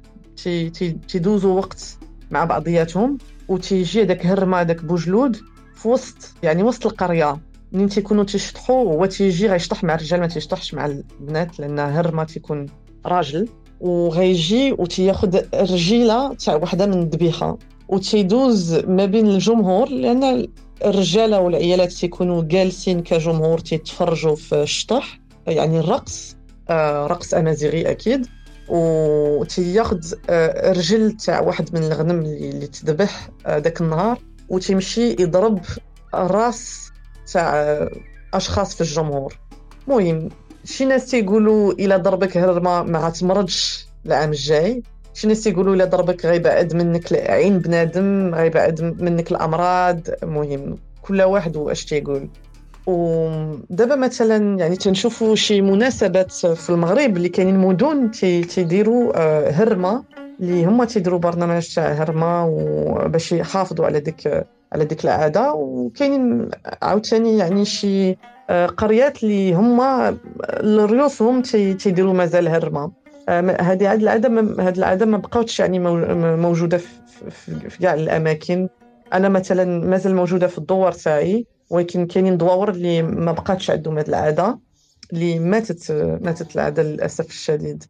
تيدوزوا 1.08 1.58
وقت 1.58 1.98
مع 2.32 2.46
بعضياتهم. 2.46 3.18
وتيجي 3.48 4.02
هذاك 4.02 4.26
هرمة 4.26 4.62
هذاك 4.62 4.86
بوجلود 4.86 5.38
في 5.76 5.88
وسط 5.88 6.34
يعني 6.44 6.64
وسط 6.64 6.86
القرية. 6.86 7.38
منين 7.76 7.90
تيكونوا 7.90 8.24
تيشطحوا 8.24 8.94
هو 8.94 9.06
تيجي 9.06 9.48
غيشطح 9.48 9.84
مع 9.84 9.96
الرجال 9.96 10.20
ما 10.20 10.28
تيشطحش 10.28 10.74
مع 10.74 10.86
البنات 10.86 11.60
لأن 11.60 11.80
هرمه 11.80 12.24
تيكون 12.24 12.66
راجل. 13.06 13.48
وغيجي 13.80 14.72
وتياخذ 14.72 15.42
رجيلة 15.54 16.34
تاع 16.34 16.56
وحدة 16.56 16.86
من 16.86 16.94
الذبيحه 17.02 17.58
وتيدوز 17.88 18.76
ما 18.76 19.06
بين 19.06 19.28
الجمهور 19.28 19.90
لأن 19.90 20.48
الرجاله 20.86 21.40
والعيالات 21.40 21.92
تيكونوا 21.92 22.44
جالسين 22.44 23.02
كجمهور 23.02 23.60
تيتفرجوا 23.60 24.36
في 24.36 24.56
الشطح 24.64 25.20
يعني 25.48 25.80
الرقص 25.80 26.36
آه 26.70 27.08
رقص 27.08 27.34
أمازيغي 27.34 27.92
أكيد. 27.92 28.28
وتياخذ 28.70 30.14
آه 30.30 30.72
رجل 30.72 31.12
تاع 31.12 31.42
واحد 31.42 31.76
من 31.76 31.84
الغنم 31.84 32.20
اللي 32.22 32.68
تذبح 32.68 33.30
آه 33.46 33.58
ذاك 33.58 33.82
النهار. 33.82 34.20
وتيمشي 34.50 35.10
يضرب 35.20 35.60
راس 36.14 36.85
تاع 37.34 37.80
اشخاص 38.34 38.76
في 38.76 38.82
الجمهور. 38.82 39.38
المهم 39.88 40.30
شي 40.66 40.86
ناس 40.86 41.12
تيقولوا 41.12 41.72
الا 41.72 41.98
ضربك 41.98 42.38
هرمة 42.38 42.84
ما 42.84 43.00
غتمرضش 43.00 43.88
العام 44.06 44.30
الجاي. 44.30 44.84
شي 45.14 45.28
ناس 45.28 45.44
تيقولوا 45.44 45.76
الا 45.76 45.86
ضربك 45.86 46.26
غيبعد 46.26 46.76
منك 46.76 47.14
عين 47.14 47.60
بنادم 47.60 48.36
غيبعد 48.36 48.82
منك 48.82 49.32
الامراض 49.32 50.00
مهم 50.24 50.78
كل 51.02 51.22
واحد 51.22 51.58
واش 51.58 51.86
تيقول. 51.86 52.30
ودابا 52.88 53.96
مثلا 53.96 54.60
يعني 54.60 54.76
تنشوفوا 54.76 55.36
شي 55.36 55.62
مناسبات 55.62 56.32
في 56.32 56.70
المغرب 56.70 57.18
اللي 57.18 57.30
كاينين 57.30 57.58
مدن 57.58 58.12
تيديروا 58.50 59.12
آه، 59.16 59.52
هرمة 59.52 60.04
اللي 60.40 60.66
هما 60.66 60.86
تيديروا 60.86 61.20
برنامج 61.20 61.76
تاع 61.76 61.92
هرمة 61.92 62.46
وباش 62.46 63.32
يحافظوا 63.32 63.86
على 63.86 64.00
ديك 64.00 64.46
على 64.76 64.86
ديك 64.86 65.04
العادة 65.04 65.54
وكاينين 65.54 66.50
عاوتاني 66.82 67.38
يعني 67.38 67.66
شي 67.66 68.18
آه، 68.50 68.66
قريات 68.66 69.24
اللي 69.24 69.54
هما 69.54 70.18
ريوسهم 70.64 71.42
تيديروا 71.42 72.14
مازال 72.14 72.48
هرمة. 72.48 72.92
آه، 73.30 73.42
هذه 73.62 73.94
هذه 73.94 74.02
العادة 74.02 74.30
هذه 74.64 74.78
العادة 74.78 75.06
ما 75.06 75.18
بقاوش 75.18 75.60
يعني 75.60 75.80
موجودة 76.38 76.78
في 77.30 77.78
كاع 77.82 77.94
الأماكن. 77.94 78.70
أنا 79.14 79.30
مثلا 79.30 79.86
مازال 79.86 80.16
موجودة 80.16 80.48
في 80.48 80.58
الدوار 80.58 80.92
تاعي 80.92 81.46
ولكن 81.70 82.06
كاينين 82.06 82.38
دواور 82.38 82.70
اللي 82.70 83.02
ما 83.02 83.32
بقاتش 83.32 83.72
عندهم 83.72 83.98
هذه 83.98 84.08
العادة 84.08 84.60
اللي 85.14 85.40
ماتت 85.40 85.92
ماتت 86.22 86.56
العادة 86.56 86.84
للأسف 86.84 87.30
الشديد. 87.30 87.84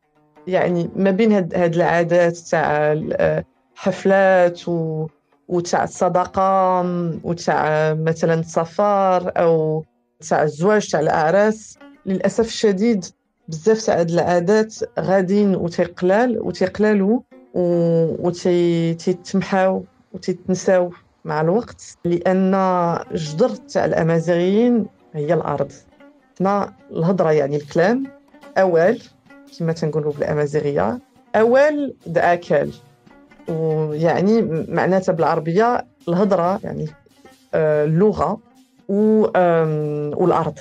يعني 0.48 0.90
ما 0.96 1.12
بين 1.12 1.32
هاد 1.32 1.76
العادات 1.76 2.38
تاع 2.38 2.94
الحفلات 2.94 4.70
و 4.70 5.08
وتاع 5.48 5.84
الصداقه 5.84 6.82
وتاع 7.24 7.94
مثلا 7.94 8.34
السفر 8.34 9.32
أو 9.38 9.84
تاع 10.30 10.44
الزواج 10.44 10.88
تاع 10.88 11.00
الأعراس. 11.00 11.78
للأسف 12.06 12.46
الشديد 12.46 13.06
بزاف 13.48 13.86
تاع 13.86 14.00
هاد 14.00 14.10
العادات 14.10 14.76
غادين 15.00 15.56
وتيقلال 15.56 16.40
وتيقلالوا 16.42 17.20
وتيتمحاو 18.20 19.84
وتيتنساو 20.14 20.92
مع 21.26 21.42
الوقت. 21.42 21.98
لأن 22.06 22.52
جدر 23.14 23.50
تاع 23.50 23.86
الأمازيغيين 23.86 24.86
هي 25.14 25.34
الأرض. 25.34 25.72
حنا 26.40 26.74
الهضرة 26.92 27.32
يعني 27.32 27.56
الكلام. 27.56 28.04
اوال 28.58 29.02
كما 29.60 29.74
تنقولوا 29.74 30.14
بالأمازيغية 30.14 31.00
اوال 31.36 31.96
داكل 32.08 32.72
ويعني 33.48 34.42
معناتها 34.70 35.14
بالعربية 35.14 35.86
الهضرة 36.08 36.60
يعني 36.64 36.88
آه، 37.54 37.86
اللغة 37.86 38.40
والأرض. 38.90 40.60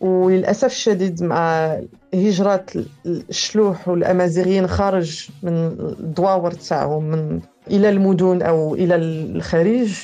وللأسف 0.00 0.64
الشديد 0.64 1.22
مع 1.22 1.76
هجرة 2.14 2.66
الشلوح 3.06 3.88
والأمازيغيين 3.88 4.66
خارج 4.66 5.28
من 5.42 5.52
الدواور 6.00 6.50
تاعهم 6.50 7.04
من 7.04 7.40
إلى 7.70 7.88
المدن 7.88 8.42
أو 8.42 8.74
إلى 8.74 8.94
الخارج 8.94 9.94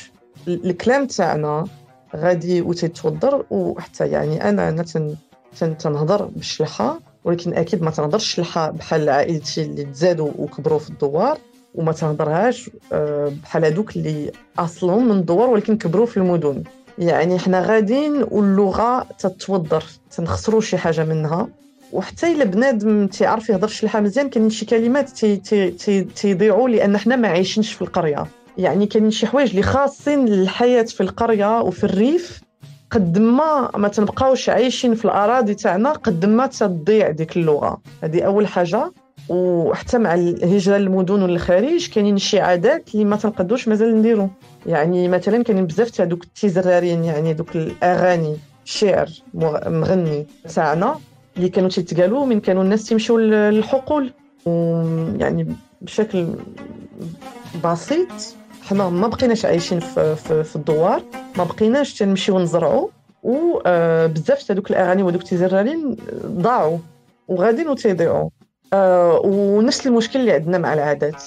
الكلام 0.48 1.06
تاعنا 1.06 1.64
غادي 2.16 2.62
وتتوضر. 2.62 3.44
وحتى 3.50 4.06
يعني 4.06 4.48
أنا 4.48 4.68
أنا 4.68 4.82
تن 4.82 5.76
تنهضر 5.78 6.24
بالشلحة 6.24 7.00
ولكن 7.24 7.54
أكيد 7.54 7.82
ما 7.82 7.90
تنهضرش 7.90 8.22
الشلحة 8.24 8.70
بحال 8.70 9.08
عائلتي 9.08 9.62
اللي 9.62 9.84
تزادوا 9.84 10.30
وكبروا 10.38 10.78
في 10.78 10.90
الدوار. 10.90 11.38
وما 11.74 11.92
تنهضرهاش 11.92 12.70
آه، 12.92 13.32
بحال 13.42 13.64
هذوك 13.64 13.96
اللي 13.96 14.32
اصلهم 14.58 15.08
من 15.08 15.18
الدوار 15.18 15.50
ولكن 15.50 15.76
كبروا 15.78 16.06
في 16.06 16.16
المدن. 16.16 16.62
يعني 16.98 17.38
حنا 17.38 17.60
غاديين 17.60 18.24
واللغة 18.30 19.06
تتوضر 19.18 19.84
تنخسروا 20.16 20.60
شي 20.60 20.78
حاجة 20.78 21.04
منها. 21.04 21.48
وحتى 21.92 22.32
إلا 22.32 22.44
بنادم 22.44 23.06
تيعرف 23.06 23.48
يهضر 23.48 23.68
شي 23.68 23.88
حاجة 23.88 24.02
مزيان 24.02 24.30
كاين 24.30 24.50
شي 24.50 24.66
كلمات 24.66 25.10
تيضيعوا 26.16 26.68
لأن 26.68 26.96
حنا 26.96 27.16
ما 27.16 27.28
عايشينش 27.28 27.72
في 27.72 27.82
القرية. 27.82 28.26
يعني 28.58 28.86
كاين 28.86 29.10
شي 29.10 29.26
حوايج 29.26 29.50
اللي 29.50 29.62
خاصين 29.62 30.26
للحياة 30.26 30.82
في 30.82 31.00
القرية 31.00 31.60
وفي 31.60 31.84
الريف 31.84 32.40
قد 32.90 33.18
ما 33.18 33.70
ما 33.76 33.88
تنبقاوش 33.88 34.48
عايشين 34.48 34.94
في 34.94 35.04
الأراضي 35.04 35.54
تاعنا 35.54 35.92
قد 35.92 36.26
ما 36.26 36.46
تضيع 36.46 37.10
ديك 37.10 37.36
اللغة. 37.36 37.80
هذه 38.02 38.22
أول 38.22 38.46
حاجة. 38.46 38.92
وحتى 39.28 39.98
مع 39.98 40.14
الهجرة 40.14 40.76
للمدن 40.76 41.22
والخارج 41.22 41.88
كاينين 41.88 42.18
شي 42.18 42.40
عادات 42.40 42.94
اللي 42.94 43.04
ما 43.04 43.16
تنقدوش 43.16 43.68
مازال 43.68 43.98
نديرو. 43.98 44.28
يعني 44.66 45.08
مثلا 45.08 45.42
كاينين 45.42 45.66
بزاف 45.66 45.90
تاع 45.90 46.04
دوك 46.04 46.24
التيزرارين 46.24 47.04
يعني 47.04 47.32
دوك 47.32 47.56
الأغاني 47.56 48.36
الشعر 48.64 49.08
مغني 49.34 50.26
تاعنا 50.54 50.94
اللي 51.36 51.48
كانوا 51.48 51.68
تيتقالوا 51.68 52.26
من 52.26 52.40
كانوا 52.40 52.62
الناس 52.62 52.84
تيمشيو 52.84 53.18
للحقول. 53.18 54.12
ويعني 54.46 55.56
بشكل 55.82 56.26
بسيط 57.64 58.08
حنا 58.62 58.88
ما 58.88 59.08
بقيناش 59.08 59.44
عايشين 59.44 59.80
في, 59.80 60.16
في, 60.16 60.44
في 60.44 60.56
الدوار 60.56 61.02
ما 61.38 61.44
بقيناش 61.44 61.94
تنمشيو 61.94 62.38
نزرعوا 62.38 62.88
وبزاف 63.22 64.42
تاع 64.42 64.56
دوك 64.56 64.70
الأغاني 64.70 65.02
ودوك 65.02 65.22
التيزرارين 65.22 65.96
ضاعوا 66.26 66.78
وغاديين 67.28 67.68
وتيضيعوا 67.68 68.30
آه 68.74 69.20
ونفس 69.24 69.86
المشكل 69.86 70.20
اللي 70.20 70.32
عندنا 70.32 70.58
مع 70.58 70.74
العادات. 70.74 71.22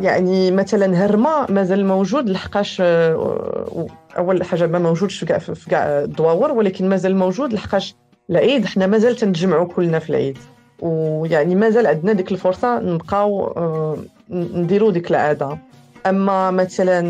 يعني 0.00 0.50
مثلا 0.50 1.06
هرما 1.06 1.46
مازال 1.50 1.86
موجود 1.86 2.28
لحقاش 2.28 2.80
آه، 2.80 3.86
أول 4.18 4.44
حاجة 4.44 4.66
ما 4.66 4.78
موجودش 4.78 5.18
في 5.18 5.26
كاع 5.26 5.38
في 5.38 5.70
كاع 5.70 5.84
الدواور 5.84 6.52
ولكن 6.52 6.88
مازال 6.88 7.16
موجود 7.16 7.52
لحقاش 7.52 7.94
العيد 8.30 8.66
حنا 8.66 8.86
مازال 8.86 9.16
تنتجمعوا 9.16 9.66
كلنا 9.66 9.98
في 9.98 10.10
العيد. 10.10 10.38
ويعني 10.80 11.54
مازال 11.54 11.86
عندنا 11.86 12.12
ديك 12.12 12.32
الفرصة 12.32 12.78
نبقاو 12.80 13.46
آه، 13.46 13.96
نديروا 14.30 14.90
ديك 14.90 15.10
العادة. 15.10 15.58
أما 16.06 16.50
مثلا 16.50 17.00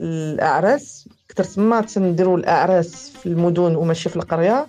الأعراس 0.00 1.08
كثر 1.30 1.44
تما 1.44 1.80
تنديروا 1.80 2.38
الأعراس 2.38 3.10
في 3.10 3.26
المدن 3.26 3.76
وماشي 3.76 4.08
في 4.08 4.16
القرية 4.16 4.66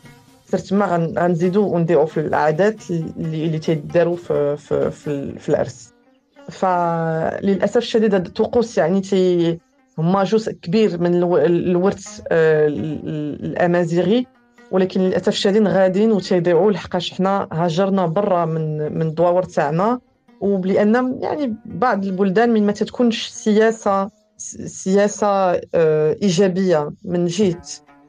كثر 0.47 0.58
تما 0.58 0.86
غنزيدوا 1.17 1.76
ونضيعوا 1.76 2.06
في 2.06 2.19
العادات 2.19 2.91
اللي 2.91 3.45
اللي 3.45 3.60
تيداروا 3.60 4.15
في 4.15 4.58
في 4.58 4.91
في, 4.91 5.39
في 5.39 5.50
العرس 5.50 5.93
فللأسف 6.50 7.78
الشديد 7.78 8.13
هاد 8.13 8.26
الطقوس 8.26 8.78
يعني 8.78 9.02
تي 9.02 9.60
هما 9.97 10.24
جزء 10.24 10.52
كبير 10.52 11.02
من 11.02 11.15
الورث 11.24 12.21
آه، 12.32 12.67
الأمازيغي. 12.67 14.28
ولكن 14.71 15.02
للأسف 15.02 15.28
الشديد 15.28 15.67
غاديين 15.67 16.12
وتيضيعوا 16.12 16.71
لحقاش 16.71 17.13
حنا 17.13 17.47
هاجرنا 17.52 18.06
برا 18.06 18.45
من 18.45 18.93
من 18.97 19.02
الدواور 19.02 19.43
تاعنا. 19.43 20.00
ولان 20.41 21.19
يعني 21.21 21.56
بعض 21.65 22.06
البلدان 22.06 22.50
من 22.50 22.65
ما 22.65 22.71
تتكونش 22.71 23.28
سياسة 23.28 24.10
سياسة 24.65 25.27
آه، 25.75 26.15
إيجابية 26.21 26.91
من 27.06 27.25
جهة 27.25 27.62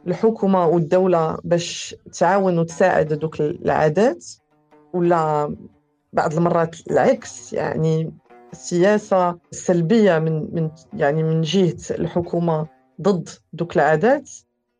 الحكومة 0.06 0.66
والدولة 0.66 1.38
باش 1.44 1.96
تعاون 2.18 2.58
وتساعد 2.58 3.12
دوك 3.12 3.40
العادات 3.40 4.26
ولا 4.92 5.54
بعض 6.12 6.34
المرات 6.34 6.76
العكس؟ 6.90 7.52
يعني 7.52 8.12
سياسه 8.52 9.38
سلبيه 9.50 10.18
من 10.18 10.54
من 10.54 10.70
يعني 10.92 11.22
من 11.22 11.40
جهة 11.40 11.76
الحكومة 11.90 12.66
ضد 13.00 13.28
دوك 13.52 13.76
العادات 13.76 14.30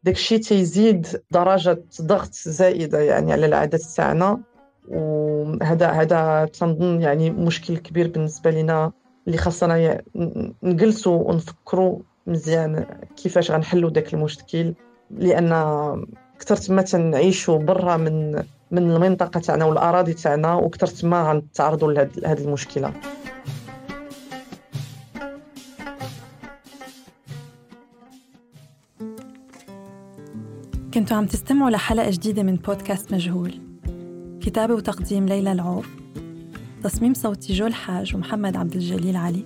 داك 0.03 0.15
الشيء 0.15 0.41
تيزيد 0.41 1.07
درجة 1.31 1.85
ضغط 2.03 2.33
زائده 2.35 3.01
يعني 3.01 3.33
على 3.33 3.47
العادات 3.47 3.83
تاعنا 3.83 4.43
وهذا 4.89 5.91
هذا 5.91 6.45
تنظن 6.45 7.01
يعني 7.01 7.31
مشكل 7.31 7.77
كبير 7.77 8.09
بالنسبة 8.09 8.51
لنا 8.51 8.93
اللي 9.27 9.39
خاصنا 9.39 10.03
نجلسوا 10.63 11.29
ونفكروا 11.29 11.99
مزيان 12.27 12.87
كيفاش 13.17 13.51
غنحلوا 13.51 13.91
داك 13.91 14.15
المشكل 14.15 14.75
لأن 15.11 15.51
كثر 16.41 16.75
ما 16.75 16.83
تنعيشوا 16.83 17.59
برا 17.59 17.97
من 17.97 18.43
من 18.71 18.91
المنطقة 18.91 19.41
تاعنا 19.41 19.65
والأراضي 19.65 20.15
تاعنا 20.15 20.55
وكثر 20.55 21.09
ما 21.09 21.31
غنتعرضوا 21.31 21.93
لهذه 21.93 22.45
المشكلة. 22.45 22.93
كنتوا 30.95 31.17
عم 31.17 31.27
تستمعوا 31.27 31.71
لحلقة 31.71 32.11
جديدة 32.11 32.43
من 32.43 32.57
بودكاست 32.57 33.13
مجهول. 33.13 33.61
كتابة 34.41 34.75
وتقديم 34.75 35.27
ليلى 35.27 35.53
العوف. 35.53 36.02
تصميم 36.83 37.15
صوتي 37.15 37.53
جو 37.53 37.67
الحاج 37.67 38.15
ومحمد 38.17 38.57
عبد 38.57 38.75
الجليل 38.75 39.17
علي. 39.17 39.45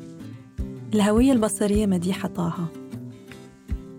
الهوية 0.94 1.32
البصرية 1.32 1.86
مديحة 1.86 2.28
طه. 2.28 2.68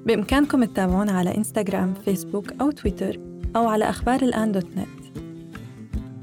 بإمكانكم 0.05 0.63
تتابعونا 0.63 1.11
على 1.11 1.37
إنستغرام 1.37 1.93
فيسبوك 1.93 2.51
أو 2.61 2.71
تويتر 2.71 3.19
أو 3.55 3.67
على 3.67 3.89
أخبار 3.89 4.21
الآن 4.21 4.51
دوت 4.51 4.67
نت. 4.77 5.19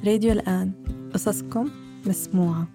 راديو 0.06 0.32
الآن 0.32 0.72
قصصكم 1.14 1.70
مسموعة. 2.06 2.68